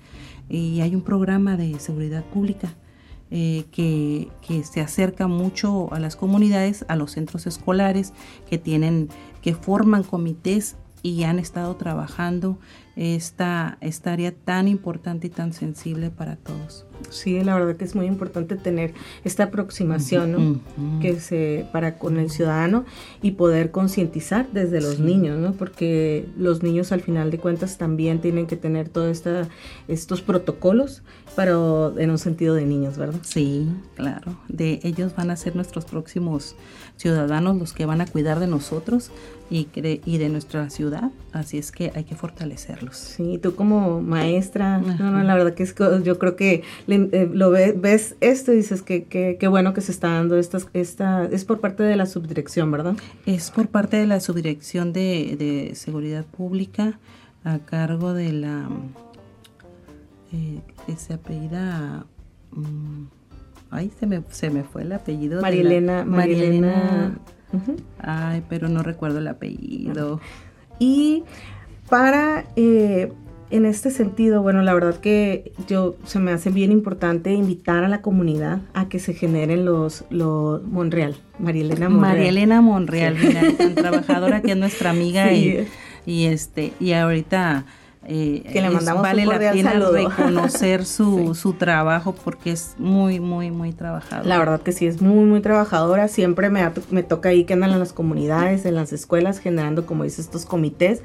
Y 0.48 0.80
hay 0.80 0.94
un 0.94 1.02
programa 1.02 1.56
de 1.56 1.78
seguridad 1.78 2.24
pública 2.24 2.74
eh, 3.30 3.64
que, 3.72 4.28
que, 4.46 4.62
se 4.64 4.80
acerca 4.80 5.26
mucho 5.26 5.92
a 5.92 5.98
las 5.98 6.14
comunidades, 6.14 6.84
a 6.88 6.96
los 6.96 7.12
centros 7.12 7.46
escolares, 7.46 8.12
que 8.48 8.58
tienen, 8.58 9.08
que 9.40 9.54
forman 9.54 10.02
comités 10.02 10.76
y 11.02 11.24
han 11.24 11.38
estado 11.38 11.76
trabajando 11.76 12.58
esta, 12.96 13.78
esta 13.80 14.12
área 14.12 14.32
tan 14.32 14.68
importante 14.68 15.26
y 15.26 15.30
tan 15.30 15.52
sensible 15.52 16.10
para 16.10 16.36
todos. 16.36 16.86
Sí, 17.10 17.42
la 17.42 17.54
verdad 17.54 17.76
que 17.76 17.84
es 17.84 17.94
muy 17.94 18.06
importante 18.06 18.56
tener 18.56 18.94
esta 19.24 19.44
aproximación 19.44 20.32
¿no? 20.76 21.00
que 21.00 21.20
se 21.20 21.66
para 21.72 21.98
con 21.98 22.18
el 22.18 22.30
ciudadano 22.30 22.84
y 23.20 23.32
poder 23.32 23.70
concientizar 23.72 24.48
desde 24.52 24.80
los 24.80 25.00
niños, 25.00 25.38
¿no? 25.38 25.52
porque 25.52 26.28
los 26.36 26.62
niños 26.62 26.92
al 26.92 27.00
final 27.00 27.30
de 27.30 27.38
cuentas 27.38 27.78
también 27.78 28.20
tienen 28.20 28.46
que 28.46 28.56
tener 28.56 28.88
todos 28.88 29.22
estos 29.88 30.22
protocolos, 30.22 31.02
pero 31.36 31.98
en 31.98 32.10
un 32.10 32.18
sentido 32.18 32.54
de 32.54 32.64
niños, 32.64 32.96
¿verdad? 32.96 33.20
Sí, 33.22 33.68
claro. 33.96 34.38
De 34.48 34.80
ellos 34.82 35.14
van 35.16 35.30
a 35.30 35.36
ser 35.36 35.56
nuestros 35.56 35.84
próximos 35.84 36.54
ciudadanos, 36.96 37.56
los 37.56 37.72
que 37.72 37.86
van 37.86 38.00
a 38.00 38.06
cuidar 38.06 38.38
de 38.40 38.46
nosotros 38.46 39.10
y, 39.50 39.68
y 40.04 40.18
de 40.18 40.28
nuestra 40.28 40.70
ciudad, 40.70 41.10
así 41.32 41.58
es 41.58 41.70
que 41.70 41.92
hay 41.94 42.04
que 42.04 42.14
fortalecerlos. 42.14 42.96
Sí, 42.96 43.38
tú 43.42 43.54
como 43.54 44.00
maestra, 44.00 44.80
la 44.80 45.34
verdad 45.34 45.54
que 45.54 45.62
es, 45.62 45.74
yo 46.02 46.18
creo 46.18 46.36
que 46.36 46.62
eh, 46.88 47.30
lo 47.32 47.50
ves 47.50 48.16
esto 48.20 48.52
y 48.52 48.56
dices 48.56 48.82
que 48.82 49.04
qué 49.04 49.48
bueno 49.48 49.74
que 49.74 49.80
se 49.80 49.92
está 49.92 50.08
dando 50.08 50.38
esta, 50.38 50.58
esta, 50.72 51.26
es 51.26 51.44
por 51.44 51.60
parte 51.60 51.82
de 51.82 51.96
la 51.96 52.06
subdirección, 52.06 52.70
¿verdad? 52.70 52.96
Es 53.26 53.50
por 53.50 53.68
parte 53.68 53.96
de 53.96 54.06
la 54.06 54.20
subdirección 54.20 54.92
de, 54.92 55.72
seguridad 55.74 56.24
pública 56.24 56.98
a 57.44 57.58
cargo 57.58 58.14
de 58.14 58.32
la, 58.32 58.68
eh, 60.32 60.60
que 60.86 60.96
se 60.96 61.14
apellida... 61.14 62.06
Mm, 62.52 63.04
Ay, 63.70 63.90
se 63.98 64.06
me, 64.06 64.22
se 64.30 64.50
me 64.50 64.62
fue 64.62 64.82
el 64.82 64.92
apellido. 64.92 65.42
María 65.42 65.62
Elena. 65.62 67.18
Ay, 67.98 68.42
pero 68.48 68.68
no 68.68 68.82
recuerdo 68.82 69.18
el 69.18 69.28
apellido. 69.28 70.20
Y 70.78 71.24
para, 71.88 72.44
eh, 72.56 73.12
en 73.50 73.66
este 73.66 73.90
sentido, 73.90 74.42
bueno, 74.42 74.62
la 74.62 74.74
verdad 74.74 74.96
que 74.96 75.52
yo 75.68 75.96
se 76.04 76.18
me 76.18 76.32
hace 76.32 76.50
bien 76.50 76.72
importante 76.72 77.32
invitar 77.32 77.84
a 77.84 77.88
la 77.88 78.00
comunidad 78.02 78.60
a 78.72 78.88
que 78.88 78.98
se 78.98 79.14
generen 79.14 79.64
los, 79.64 80.04
los 80.10 80.62
Monreal, 80.64 81.16
María 81.38 81.62
Elena 81.62 81.88
Monreal. 81.88 82.16
María 82.16 82.28
Elena 82.28 82.60
Monreal, 82.60 83.16
mira, 83.22 83.42
tan 83.56 83.74
trabajadora 83.74 84.42
que 84.42 84.52
es 84.52 84.56
nuestra 84.56 84.90
amiga 84.90 85.32
y, 85.34 85.68
y, 86.06 86.24
este, 86.26 86.72
y 86.80 86.92
ahorita 86.92 87.66
eh, 88.06 88.42
que 88.52 88.60
le 88.60 88.70
mandamos 88.70 89.02
vale 89.02 89.26
la 89.26 89.38
pena 89.38 89.72
saludo. 89.72 89.92
reconocer 89.92 90.84
su, 90.86 91.34
su 91.34 91.54
trabajo 91.54 92.14
porque 92.14 92.52
es 92.52 92.74
muy, 92.78 93.20
muy, 93.20 93.50
muy 93.50 93.72
trabajadora. 93.72 94.28
La 94.28 94.38
verdad 94.38 94.60
que 94.60 94.72
sí, 94.72 94.86
es 94.86 95.00
muy, 95.00 95.24
muy 95.24 95.40
trabajadora. 95.40 96.08
Siempre 96.08 96.50
me, 96.50 96.68
me 96.90 97.02
toca 97.02 97.30
ahí 97.30 97.44
que 97.44 97.54
andan 97.54 97.72
en 97.72 97.78
las 97.78 97.92
comunidades, 97.92 98.64
en 98.66 98.74
las 98.74 98.92
escuelas, 98.92 99.38
generando, 99.38 99.86
como 99.86 100.04
dice, 100.04 100.20
estos 100.20 100.44
comités. 100.46 101.02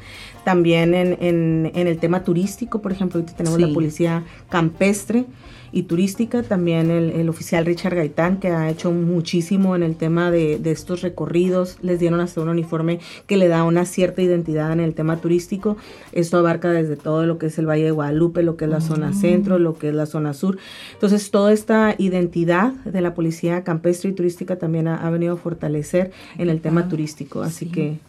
También 0.50 0.96
en, 0.96 1.16
en, 1.22 1.72
en 1.76 1.86
el 1.88 1.98
tema 2.00 2.24
turístico, 2.24 2.82
por 2.82 2.92
ejemplo, 2.92 3.20
ahorita 3.20 3.38
tenemos 3.38 3.60
Sí. 3.60 3.66
la 3.68 3.74
policía 3.74 4.24
campestre 4.50 5.26
y 5.72 5.84
turística, 5.84 6.42
también 6.42 6.90
el, 6.90 7.12
el 7.12 7.30
oficial 7.30 7.64
Richard 7.64 7.94
Gaitán, 7.96 8.40
que 8.40 8.48
ha 8.48 8.68
hecho 8.72 8.92
muchísimo 8.92 9.76
en 9.76 9.84
el 9.84 9.96
tema 9.96 10.32
de, 10.32 10.58
de 10.58 10.72
estos 10.72 11.04
recorridos, 11.04 11.78
les 11.84 12.00
dieron 12.00 12.20
hasta 12.22 12.42
un 12.42 12.50
uniforme 12.50 13.00
que 13.28 13.38
le 13.38 13.48
da 13.48 13.64
una 13.64 13.86
cierta 13.86 14.24
identidad 14.24 14.72
en 14.72 14.80
el 14.80 14.96
tema 14.96 15.18
turístico, 15.18 15.78
esto 16.12 16.38
abarca 16.40 16.72
desde 16.72 16.96
todo 16.96 17.28
lo 17.28 17.38
que 17.38 17.46
es 17.48 17.60
el 17.60 17.68
Valle 17.70 17.84
de 17.84 17.92
Guadalupe, 17.92 18.42
lo 18.42 18.58
que 18.58 18.66
es 18.66 18.72
la 18.72 18.82
zona 18.82 19.14
centro, 19.14 19.60
lo 19.60 19.78
que 19.78 19.90
es 19.90 19.94
la 19.94 20.08
zona 20.08 20.34
sur, 20.34 20.58
entonces 20.94 21.30
toda 21.30 21.54
esta 21.54 21.94
identidad 22.00 22.72
de 22.86 23.02
la 23.02 23.14
policía 23.14 23.64
campestre 23.64 24.10
y 24.10 24.14
turística 24.14 24.56
también 24.58 24.88
ha, 24.88 24.96
ha 25.06 25.10
venido 25.12 25.34
a 25.36 25.38
fortalecer 25.38 26.10
en 26.40 26.50
el 26.50 26.62
tema 26.62 26.90
turístico, 26.90 27.44
así 27.44 27.66
Sí. 27.66 27.72
que 27.72 28.00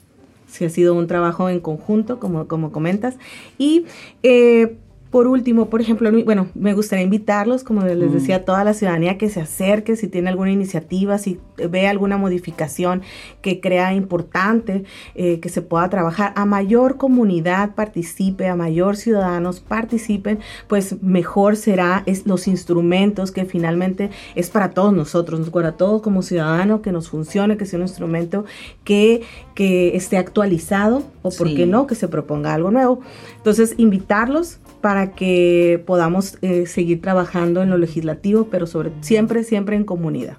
sí 0.50 0.64
ha 0.64 0.70
sido 0.70 0.94
un 0.94 1.06
trabajo 1.06 1.48
en 1.48 1.60
conjunto, 1.60 2.18
como, 2.18 2.48
como 2.48 2.72
comentas. 2.72 3.16
Y 3.58 3.86
eh, 4.22 4.76
por 5.10 5.26
último, 5.26 5.66
por 5.70 5.80
ejemplo, 5.80 6.10
bueno, 6.24 6.46
me 6.54 6.72
gustaría 6.72 7.04
invitarlos, 7.04 7.64
como 7.64 7.82
les 7.82 7.96
Mm. 8.10 8.12
decía, 8.12 8.36
a 8.36 8.44
toda 8.44 8.62
la 8.62 8.74
ciudadanía 8.74 9.18
que 9.18 9.28
se 9.28 9.40
acerque, 9.40 9.96
si 9.96 10.06
tiene 10.06 10.28
alguna 10.28 10.52
iniciativa, 10.52 11.18
si 11.18 11.40
ve 11.68 11.88
alguna 11.88 12.16
modificación 12.16 13.02
que 13.42 13.60
crea 13.60 13.92
importante, 13.92 14.84
eh, 15.16 15.40
que 15.40 15.48
se 15.48 15.62
pueda 15.62 15.88
trabajar, 15.90 16.32
a 16.36 16.44
mayor 16.44 16.96
comunidad 16.96 17.74
participe, 17.74 18.46
a 18.46 18.54
mayor 18.54 18.96
ciudadanos 18.96 19.58
participen, 19.58 20.38
pues 20.68 21.02
mejor 21.02 21.56
será 21.56 22.04
es 22.06 22.26
los 22.26 22.46
instrumentos 22.46 23.32
que 23.32 23.44
finalmente 23.44 24.10
es 24.36 24.48
para 24.50 24.70
todos 24.70 24.92
nosotros, 24.92 25.50
para 25.50 25.72
todos 25.72 26.02
como 26.02 26.22
ciudadanos, 26.22 26.82
que 26.82 26.92
nos 26.92 27.08
funcione, 27.10 27.56
que 27.56 27.66
sea 27.66 27.78
un 27.78 27.86
instrumento 27.86 28.44
que, 28.84 29.22
que 29.54 29.96
esté 29.96 30.18
actualizado 30.18 31.02
o, 31.22 31.30
por 31.30 31.48
Sí. 31.48 31.54
qué 31.56 31.66
no, 31.66 31.86
que 31.88 31.96
se 31.96 32.06
proponga 32.06 32.54
algo 32.54 32.70
nuevo. 32.70 33.00
Entonces, 33.38 33.74
invitarlos 33.76 34.58
para 34.80 34.99
que 35.12 35.82
podamos 35.86 36.38
eh, 36.42 36.66
seguir 36.66 37.00
trabajando 37.00 37.62
en 37.62 37.70
lo 37.70 37.78
legislativo, 37.78 38.48
pero 38.50 38.66
sobre 38.66 38.92
siempre, 39.00 39.42
siempre 39.44 39.76
en 39.76 39.84
comunidad. 39.84 40.36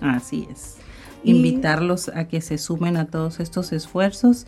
Así 0.00 0.46
es. 0.50 0.76
Y- 1.22 1.30
Invitarlos 1.36 2.08
a 2.08 2.28
que 2.28 2.40
se 2.40 2.58
sumen 2.58 2.96
a 2.96 3.06
todos 3.06 3.40
estos 3.40 3.72
esfuerzos 3.72 4.46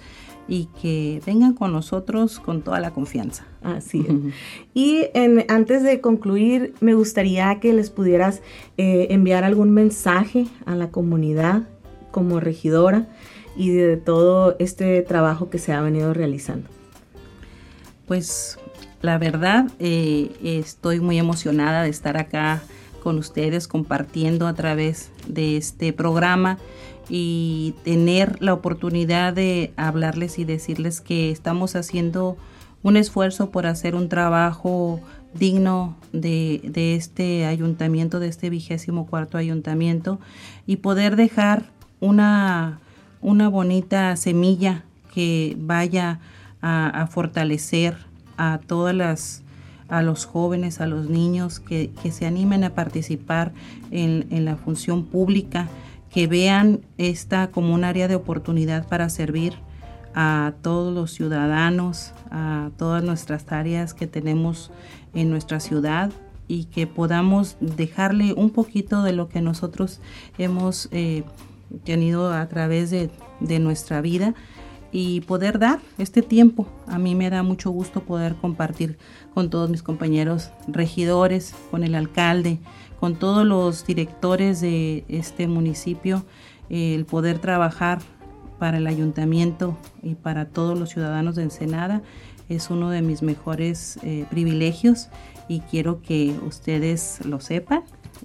y 0.49 0.69
que 0.81 1.21
vengan 1.27 1.55
con 1.55 1.73
nosotros 1.73 2.39
con 2.39 2.63
toda 2.63 2.79
la 2.79 2.93
confianza. 2.93 3.47
Así 3.63 4.05
es. 4.09 4.35
Y 4.75 5.07
en- 5.15 5.45
antes 5.49 5.83
de 5.83 6.01
concluir, 6.01 6.75
me 6.81 6.95
gustaría 6.95 7.59
que 7.59 7.73
les 7.73 7.91
pudieras 7.91 8.43
eh, 8.77 9.09
enviar 9.11 9.43
algún 9.43 9.71
mensaje 9.71 10.47
a 10.67 10.77
la 10.77 10.91
comunidad 10.91 11.63
como 12.13 12.39
regidora 12.41 13.09
y 13.57 13.71
de 13.71 13.97
todo 13.97 14.55
este 14.59 15.03
trabajo 15.03 15.49
que 15.51 15.59
se 15.59 15.73
ha 15.73 15.81
venido 15.81 16.13
realizando. 16.15 16.69
Pues 18.07 18.59
la 19.07 19.19
verdad, 19.19 19.71
eh, 19.79 20.37
estoy 20.43 20.99
muy 20.99 21.17
emocionada 21.17 21.85
de 21.85 21.91
estar 21.91 22.17
acá 22.17 22.61
con 23.05 23.19
ustedes 23.19 23.69
compartiendo 23.69 24.49
a 24.49 24.55
través 24.55 25.13
de 25.29 25.57
este 25.57 25.93
programa 25.93 26.59
y 27.09 27.77
tener 27.85 28.43
la 28.43 28.53
oportunidad 28.53 29.33
de 29.33 29.73
hablarles 29.77 30.41
y 30.41 30.45
decirles 30.45 31.01
que 31.01 31.31
estamos 31.31 31.77
haciendo 31.77 32.37
un 32.83 32.97
esfuerzo 32.97 33.51
por 33.51 33.67
hacer 33.67 33.95
un 33.95 34.09
trabajo 34.09 35.01
digno 35.35 35.97
de, 36.13 36.61
este 36.97 37.47
ayuntamiento, 37.47 38.19
de 38.19 38.27
este 38.27 38.51
vigésimo 38.51 39.07
cuarto 39.07 39.39
ayuntamiento 39.39 40.19
y 40.67 40.79
poder 40.79 41.15
dejar 41.15 41.67
una, 42.01 42.81
una 43.21 43.49
bonita 43.49 44.17
semilla 44.17 44.83
que 45.15 45.57
vaya 45.61 46.19
a 46.61 47.07
fortalecer 47.09 48.06
a 48.37 48.61
todas 48.67 48.95
las 48.95 49.43
a 49.89 50.03
los 50.03 50.25
jóvenes, 50.25 50.81
a 50.81 50.87
los 50.87 51.09
niños 51.09 51.61
que, 51.61 51.91
que 52.03 52.11
se 52.11 52.27
animen 52.27 52.65
a 52.65 52.71
participar 52.71 53.53
en, 53.93 54.27
en 54.31 54.45
la 54.45 54.57
función 54.57 55.05
pública, 55.05 55.69
que 56.11 56.27
vean 56.27 56.81
esta 56.99 57.53
como 57.53 57.73
un 57.73 57.85
área 57.85 58.09
de 58.09 58.17
oportunidad 58.17 58.89
para 58.89 59.09
servir 59.09 59.55
a 60.15 60.55
todos 60.63 60.95
los 60.95 61.13
ciudadanos, 61.13 62.13
a 62.31 62.71
todas 62.79 63.05
nuestras 63.05 63.45
áreas 63.53 63.93
que 63.93 64.07
tenemos 64.07 64.71
en 65.15 65.31
nuestra 65.31 65.61
ciudad 65.61 66.11
y 66.49 66.65
que 66.65 66.87
podamos 66.87 67.57
dejarle 67.61 68.33
un 68.33 68.51
poquito 68.51 69.03
de 69.03 69.13
lo 69.13 69.29
que 69.29 69.43
nosotros 69.43 70.01
hemos 70.39 70.89
eh, 70.91 71.25
tenido 71.85 72.33
a 72.33 72.47
través 72.47 72.91
de, 72.91 73.11
de 73.41 73.59
nuestra 73.59 74.01
vida 74.01 74.35
y 74.99 75.21
poder 75.21 75.59
dar 75.59 75.81
este 75.99 76.23
tiempo. 76.23 76.67
A 76.87 76.99
mí 76.99 77.15
me 77.15 77.29
da 77.29 77.43
mucho 77.43 77.71
gusto 77.71 78.01
poder 78.01 78.35
compartir 78.35 78.97
con 79.35 79.51
todos 79.51 79.69
mis 79.69 79.83
compañeros 79.83 80.53
regidores, 80.69 81.55
con 81.71 81.85
el 81.85 81.95
alcalde, 81.95 82.61
con 82.99 83.15
todos 83.15 83.47
los 83.47 83.87
directores 83.87 84.63
de 84.63 85.05
este 85.09 85.49
municipio, 85.49 86.25
eh, 86.71 86.95
el 86.95 87.05
poder 87.05 87.41
trabajar 87.41 87.99
para 88.59 88.79
el 88.79 88.87
ayuntamiento 88.87 89.77
y 90.03 90.15
para 90.15 90.47
todos 90.47 90.79
los 90.79 90.89
ciudadanos 90.89 91.37
de 91.37 91.43
Ensenada 91.43 92.01
es 92.49 92.71
uno 92.71 92.89
de 92.89 93.03
mis 93.03 93.23
mejores 93.23 93.99
eh, 94.03 94.25
privilegios 94.31 95.11
y 95.47 95.61
quiero 95.61 96.01
que 96.01 96.35
ustedes 96.47 97.21
lo 97.27 97.41
sepan 97.41 97.83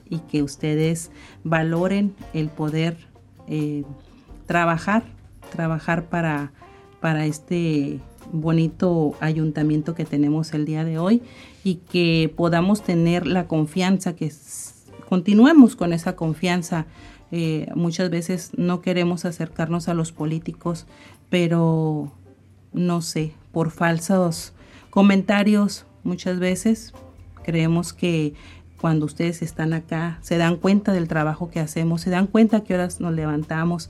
y 0.09 0.19
que 0.19 0.41
ustedes 0.41 1.11
valoren 1.43 2.15
el 2.33 2.47
poder 2.47 2.95
eh, 3.49 3.83
trabajar, 4.45 5.03
trabajar 5.51 6.05
para, 6.05 6.53
para 7.01 7.25
este 7.25 7.99
bonito 8.31 9.15
ayuntamiento 9.19 9.95
que 9.95 10.05
tenemos 10.05 10.53
el 10.53 10.65
día 10.65 10.85
de 10.85 10.97
hoy 10.97 11.21
y 11.63 11.75
que 11.75 12.33
podamos 12.35 12.83
tener 12.83 13.27
la 13.27 13.47
confianza, 13.47 14.15
que 14.15 14.31
continuemos 15.09 15.75
con 15.75 15.91
esa 15.91 16.15
confianza. 16.15 16.85
Eh, 17.31 17.69
muchas 17.75 18.09
veces 18.09 18.51
no 18.55 18.81
queremos 18.81 19.25
acercarnos 19.25 19.89
a 19.89 19.93
los 19.93 20.11
políticos, 20.11 20.85
pero 21.29 22.11
no 22.73 23.01
sé, 23.01 23.33
por 23.51 23.71
falsos 23.71 24.53
comentarios 24.89 25.85
muchas 26.03 26.39
veces 26.39 26.93
creemos 27.43 27.93
que 27.93 28.33
cuando 28.79 29.05
ustedes 29.05 29.41
están 29.41 29.73
acá 29.73 30.17
se 30.21 30.37
dan 30.37 30.57
cuenta 30.57 30.91
del 30.91 31.07
trabajo 31.07 31.49
que 31.49 31.59
hacemos, 31.59 32.01
se 32.01 32.09
dan 32.09 32.27
cuenta 32.27 32.57
a 32.57 32.63
qué 32.63 32.73
horas 32.73 32.99
nos 32.99 33.13
levantamos, 33.13 33.89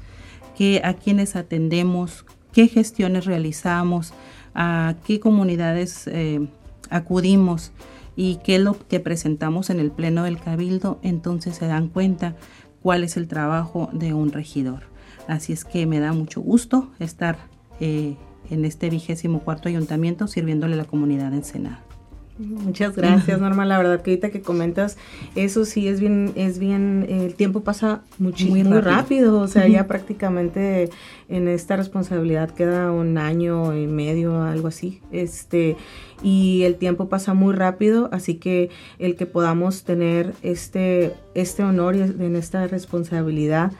que 0.58 0.82
a 0.84 0.94
quienes 0.96 1.36
atendemos, 1.36 2.26
qué 2.54 2.68
gestiones 2.68 3.26
realizamos, 3.26 4.14
a 4.54 4.96
qué 5.06 5.20
comunidades 5.20 6.08
eh, 6.08 6.48
acudimos 6.90 7.72
y 8.16 8.40
qué 8.44 8.56
es 8.56 8.62
lo 8.62 8.78
que 8.88 9.00
presentamos 9.00 9.70
en 9.70 9.80
el 9.80 9.92
pleno 9.92 10.24
del 10.24 10.40
cabildo, 10.40 11.00
entonces 11.02 11.56
se 11.56 11.68
dan 11.68 11.88
cuenta 11.88 12.36
cuál 12.82 13.04
es 13.04 13.18
el 13.18 13.28
trabajo 13.28 13.90
de 13.94 14.14
un 14.14 14.32
regidor. 14.32 14.84
Así 15.28 15.54
es 15.54 15.64
que 15.64 15.86
me 15.86 16.00
da 16.00 16.14
mucho 16.14 16.42
gusto 16.42 16.92
estar 17.00 17.38
eh, 17.80 18.16
en 18.50 18.66
este 18.66 18.90
vigésimo 18.90 19.40
cuarto 19.40 19.70
ayuntamiento 19.70 20.28
sirviéndole 20.28 20.74
a 20.74 20.78
la 20.78 20.86
comunidad 20.86 21.32
de 21.32 21.38
Ensenada. 21.38 21.91
Muchas 22.38 22.96
gracias, 22.96 23.40
Norma. 23.42 23.66
La 23.66 23.78
verdad 23.78 24.02
que 24.02 24.12
ahorita 24.12 24.30
que 24.30 24.42
comentas 24.42 24.98
eso 25.36 25.66
sí 25.66 25.88
es 25.88 26.00
bien, 26.00 26.32
es 26.36 26.60
bien, 26.60 27.06
eh, 27.08 27.26
el 27.26 27.36
tiempo 27.36 27.62
pasa 27.62 28.02
muchísimo 28.18 28.70
Muy 28.70 28.82
rápido. 28.82 29.40
o 29.40 29.48
sea, 29.48 29.68
ya 29.68 29.88
prácticamente 29.88 30.90
en 31.30 31.48
esta 31.48 31.76
responsabilidad 31.76 32.50
queda 32.52 32.92
un 32.92 33.18
año 33.18 33.76
y 33.78 33.88
medio, 33.88 34.44
algo 34.44 34.68
así. 34.68 35.02
Este, 35.12 35.78
y 36.24 36.64
el 36.64 36.76
tiempo 36.76 37.10
pasa 37.10 37.34
muy 37.34 37.54
rápido, 37.54 38.10
así 38.12 38.36
que 38.36 38.70
el 39.00 39.16
que 39.16 39.26
podamos 39.26 39.84
tener 39.84 40.34
este, 40.42 41.14
este 41.36 41.64
honor 41.64 41.96
y 41.96 42.02
en 42.02 42.36
esta 42.36 42.68
responsabilidad 42.68 43.72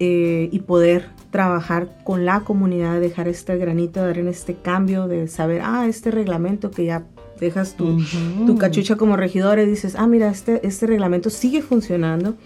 eh, 0.00 0.48
y 0.50 0.58
poder 0.60 1.10
trabajar 1.30 1.98
con 2.04 2.24
la 2.24 2.40
comunidad, 2.40 3.00
dejar 3.00 3.28
este 3.28 3.56
granito, 3.56 4.00
dar 4.00 4.18
en 4.18 4.28
este 4.28 4.54
cambio 4.54 5.06
de 5.06 5.28
saber, 5.28 5.62
ah, 5.64 5.86
este 5.88 6.10
reglamento 6.10 6.70
que 6.70 6.84
ya 6.84 7.06
dejas 7.40 7.76
tu, 7.76 8.00
tu 8.46 8.56
cachucha 8.58 8.96
como 8.96 9.16
regidor 9.16 9.58
y 9.58 9.66
dices, 9.66 9.94
ah, 9.96 10.06
mira, 10.06 10.28
este, 10.28 10.66
este 10.66 10.86
reglamento 10.86 11.30
sigue 11.30 11.62
funcionando 11.62 12.36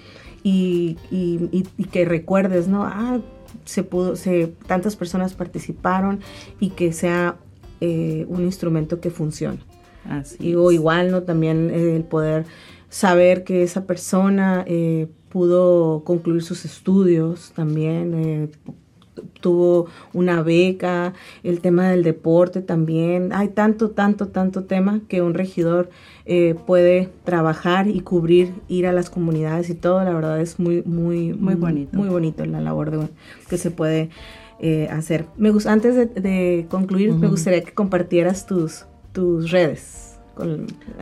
y, 0.43 0.97
y, 1.11 1.67
y, 1.77 1.85
que 1.85 2.05
recuerdes, 2.05 2.69
¿no? 2.69 2.85
Ah, 2.85 3.21
se 3.65 3.83
pudo, 3.83 4.17
se, 4.17 4.55
tantas 4.67 4.97
personas 4.97 5.35
participaron 5.35 6.21
y 6.61 6.71
que 6.71 6.93
sea 6.93 7.37
eh, 7.81 8.27
un 8.29 8.45
instrumento 8.45 9.01
que 9.01 9.11
funcione. 9.11 9.61
Así 10.09 10.55
o 10.55 10.71
igual, 10.71 11.11
¿no? 11.11 11.23
También 11.23 11.71
el 11.71 12.05
poder 12.05 12.47
saber 12.89 13.45
que 13.45 13.63
esa 13.63 13.87
persona 13.87 14.65
eh, 14.67 15.09
pudo 15.29 16.03
concluir 16.05 16.43
sus 16.43 16.65
estudios 16.65 17.53
también, 17.55 18.15
eh, 18.15 18.49
tuvo 19.41 19.87
una 20.13 20.43
beca, 20.43 21.15
el 21.43 21.61
tema 21.61 21.89
del 21.89 22.03
deporte 22.03 22.63
también. 22.63 23.33
Hay 23.33 23.49
tanto, 23.49 23.91
tanto, 23.91 24.29
tanto 24.29 24.65
tema 24.65 25.01
que 25.09 25.23
un 25.23 25.35
regidor 25.35 25.91
eh, 26.27 26.55
puede 26.67 27.11
trabajar 27.25 27.89
y 27.89 28.01
cubrir, 28.01 28.53
ir 28.69 28.87
a 28.87 28.93
las 28.93 29.11
comunidades 29.11 29.71
y 29.71 29.75
todo. 29.75 30.03
La 30.05 30.13
verdad 30.13 30.41
es 30.41 30.59
muy, 30.59 30.83
muy, 30.83 31.33
muy 31.35 31.55
bonito. 31.55 31.97
Muy 31.97 32.09
bonito 32.09 32.45
la 32.47 32.61
labor 32.61 32.91
de, 32.91 33.09
que 33.49 33.59
se 33.59 33.71
puede 33.71 34.11
hacer. 34.91 35.27
Me 35.37 35.51
gusta, 35.51 35.73
antes 35.73 35.95
de, 35.95 36.67
concluir, 36.69 37.13
me 37.13 37.29
gustaría 37.29 37.63
que 37.63 37.73
compartieras 37.73 38.45
tus, 38.47 38.87
tus 39.13 39.51
redes. 39.51 40.09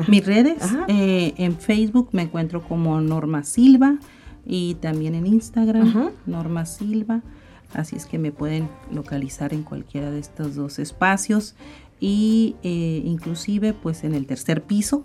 Mis 0.09 0.25
redes, 0.25 0.63
eh, 0.89 1.35
en 1.37 1.57
Facebook 1.57 2.09
me 2.13 2.23
encuentro 2.23 2.63
como 2.63 3.01
Norma 3.01 3.45
Silva 3.45 3.99
y 4.45 4.75
también 4.77 5.15
en 5.15 5.27
Instagram, 5.27 6.11
Norma 6.27 6.65
Silva. 6.67 7.23
Así 7.75 7.97
es 7.97 8.07
que 8.07 8.19
me 8.19 8.33
pueden 8.33 8.69
localizar 8.91 9.53
en 9.53 9.63
cualquiera 9.63 10.11
de 10.11 10.19
estos 10.19 10.55
dos 10.55 10.79
espacios 10.79 11.55
y 11.99 12.57
eh, 12.63 13.03
inclusive 13.05 13.73
pues 13.73 14.05
en 14.05 14.15
el 14.15 14.27
tercer 14.27 14.63
piso, 14.63 15.05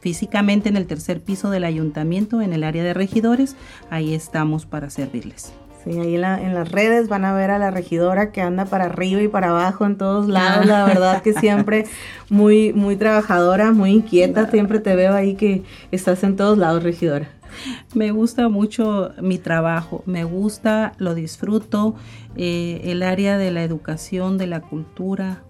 físicamente 0.00 0.68
en 0.68 0.76
el 0.76 0.86
tercer 0.86 1.20
piso 1.20 1.50
del 1.50 1.64
ayuntamiento, 1.64 2.40
en 2.40 2.52
el 2.52 2.64
área 2.64 2.82
de 2.82 2.94
regidores, 2.94 3.56
ahí 3.90 4.14
estamos 4.14 4.66
para 4.66 4.88
servirles. 4.90 5.52
Sí, 5.84 5.98
ahí 5.98 6.14
en, 6.14 6.24
en, 6.24 6.54
las 6.54 6.70
redes 6.70 7.08
van 7.08 7.24
a 7.24 7.34
ver 7.34 7.50
a 7.50 7.58
la 7.58 7.72
regidora 7.72 8.30
que 8.30 8.40
anda 8.40 8.66
para 8.66 8.84
arriba 8.84 9.20
y 9.20 9.26
para 9.26 9.50
abajo 9.50 9.84
en 9.84 9.96
todos 9.96 10.28
lados. 10.28 10.64
La 10.64 10.84
verdad 10.84 11.22
que 11.22 11.32
siempre 11.32 11.86
muy, 12.30 12.72
muy 12.72 12.94
trabajadora, 12.94 13.72
muy 13.72 13.90
inquieta. 13.90 14.48
Siempre 14.48 14.78
te 14.78 14.94
veo 14.94 15.12
ahí 15.12 15.34
que 15.34 15.64
estás 15.90 16.22
en 16.22 16.36
todos 16.36 16.56
lados, 16.56 16.84
regidora. 16.84 17.28
Me 17.94 18.10
gusta 18.10 18.48
mucho 18.48 19.12
mi 19.20 19.38
trabajo, 19.38 20.02
me 20.06 20.24
gusta, 20.24 20.94
lo 20.98 21.14
disfruto. 21.14 21.94
Eh, 22.36 22.80
el 22.84 23.02
área 23.02 23.38
de 23.38 23.50
la 23.50 23.62
educación, 23.62 24.38
de 24.38 24.46
la 24.46 24.60
cultura, 24.60 25.42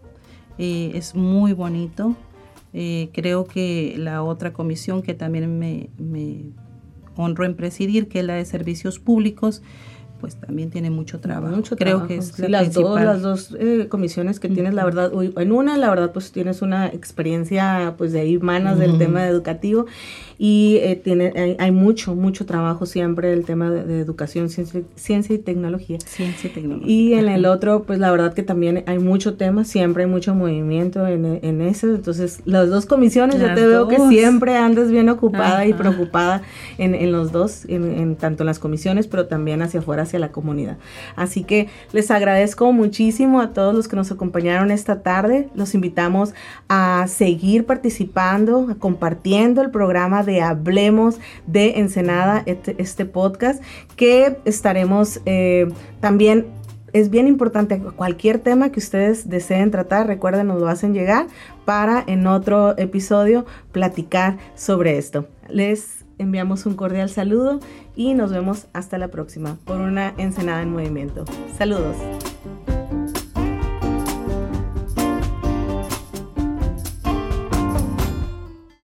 eh, 0.59 0.93
es 0.95 1.15
muy 1.15 1.53
bonito. 1.53 2.17
Eh, 2.73 3.11
creo 3.13 3.45
que 3.45 3.95
la 3.99 4.23
otra 4.23 4.53
comisión 4.53 5.03
que 5.03 5.15
también 5.15 5.59
me, 5.59 5.91
me 5.99 6.53
honro 7.17 7.45
en 7.45 7.55
presidir, 7.55 8.09
que 8.09 8.21
es 8.21 8.25
la 8.25 8.35
de 8.35 8.45
servicios 8.45 8.99
públicos, 8.99 9.63
pues 10.23 10.37
también 10.37 10.71
tiene 10.71 10.89
mucho 10.89 11.19
trabajo. 11.19 11.57
Mucho 11.57 11.75
Creo 11.75 12.07
que 12.07 12.15
es 12.15 12.39
las, 12.39 12.73
dos, 12.73 13.01
las 13.01 13.23
dos 13.23 13.57
eh, 13.59 13.89
comisiones 13.89 14.39
que 14.39 14.49
tienes, 14.49 14.73
la 14.73 14.85
verdad, 14.85 15.11
en 15.37 15.51
una, 15.51 15.77
la 15.77 15.91
verdad, 15.91 16.13
pues 16.13 16.31
tienes 16.31 16.63
una 16.63 16.87
experiencia, 16.87 17.97
pues 17.99 18.13
de 18.13 18.21
ahí 18.21 18.39
manos 18.39 18.79
del 18.79 18.99
tema 18.99 19.27
educativo 19.27 19.87
y 20.39 20.79
eh, 20.83 20.97
tiene, 20.97 21.57
hay, 21.59 21.71
mucho, 21.71 22.17
mucho 22.17 22.47
trabajo 22.47 22.85
siempre 22.85 23.33
el 23.33 23.45
tema 23.45 23.71
de, 23.71 24.01
educación, 24.01 24.49
ciencia, 24.49 25.35
y 25.37 25.39
tecnología. 25.39 25.99
Ciencia 26.05 26.51
y 26.51 26.53
tecnología. 26.53 26.93
Y 26.93 27.15
en 27.15 27.29
el 27.29 27.47
otro, 27.47 27.85
pues 27.85 28.01
la 28.01 28.11
verdad 28.11 28.35
que 28.35 28.43
también 28.43 28.83
hay 28.87 28.99
mucho 28.99 29.35
tema, 29.35 29.65
siempre 29.65 30.03
hay 30.03 30.11
mucho 30.11 30.35
movimiento 30.35 31.07
en, 31.07 31.39
en 31.43 31.61
eso. 31.61 31.95
Entonces, 31.95 32.43
las 32.45 32.69
dos 32.71 32.87
comisiones, 32.87 33.41
yo 33.41 33.55
te 33.55 33.67
veo 33.67 33.87
que 33.87 33.99
siempre 34.09 34.57
andas 34.57 34.91
bien 34.91 35.09
ocupada 35.09 35.65
y 35.65 35.75
preocupada 35.75 36.43
en, 36.77 36.97
en 36.97 37.13
los 37.13 37.31
dos, 37.31 37.65
en, 37.69 37.85
en, 37.93 38.17
tanto 38.17 38.43
en 38.43 38.49
las 38.49 38.59
comisiones, 38.59 39.07
pero 39.07 39.27
también 39.27 39.63
hacia 39.63 39.81
afuera, 39.81 40.07
hacia 40.13 40.19
la 40.19 40.31
comunidad. 40.31 40.77
Así 41.17 41.43
que 41.43 41.69
les 41.93 42.11
agradezco 42.11 42.71
muchísimo 42.73 43.41
a 43.41 43.53
todos 43.53 43.75
los 43.75 43.89
que 43.89 43.97
nos 43.97 44.13
acompañaron 44.13 44.71
esta 44.71 45.03
tarde. 45.03 45.49
Los 45.55 45.75
invitamos 45.75 46.35
a 46.69 47.07
seguir 47.09 47.65
participando, 47.65 48.77
compartiendo 48.79 49.63
el 49.63 49.71
programa 49.71 50.23
de 50.23 50.43
Hablemos 50.43 51.19
de 51.47 51.79
Ensenada, 51.79 52.43
este, 52.47 52.77
este 52.79 53.07
podcast, 53.07 53.63
que 53.97 54.37
estaremos 54.45 55.21
eh, 55.25 55.73
también 56.01 56.47
es 56.93 57.09
bien 57.09 57.27
importante 57.27 57.79
cualquier 57.79 58.39
tema 58.39 58.71
que 58.71 58.79
ustedes 58.79 59.31
deseen 59.31 59.71
tratar, 59.71 60.07
recuerden, 60.07 60.49
nos 60.49 60.61
lo 60.61 60.69
hacen 60.69 60.93
llegar 60.93 61.27
para 61.65 62.05
en 62.07 62.27
otro 62.27 62.77
episodio 62.77 63.47
platicar 63.73 64.37
sobre 64.55 64.99
esto. 64.99 65.27
Les 65.49 66.02
enviamos 66.23 66.67
un 66.67 66.75
cordial 66.75 67.11
saludo 67.11 67.61
y 67.95 68.15
nos 68.15 68.33
vemos 68.33 68.67
hasta 68.73 68.99
la 68.99 69.09
próxima 69.09 69.59
por 69.65 69.81
una 69.81 70.15
Ensenada 70.17 70.63
en 70.63 70.73
movimiento. 70.73 71.25
Saludos. 71.57 71.97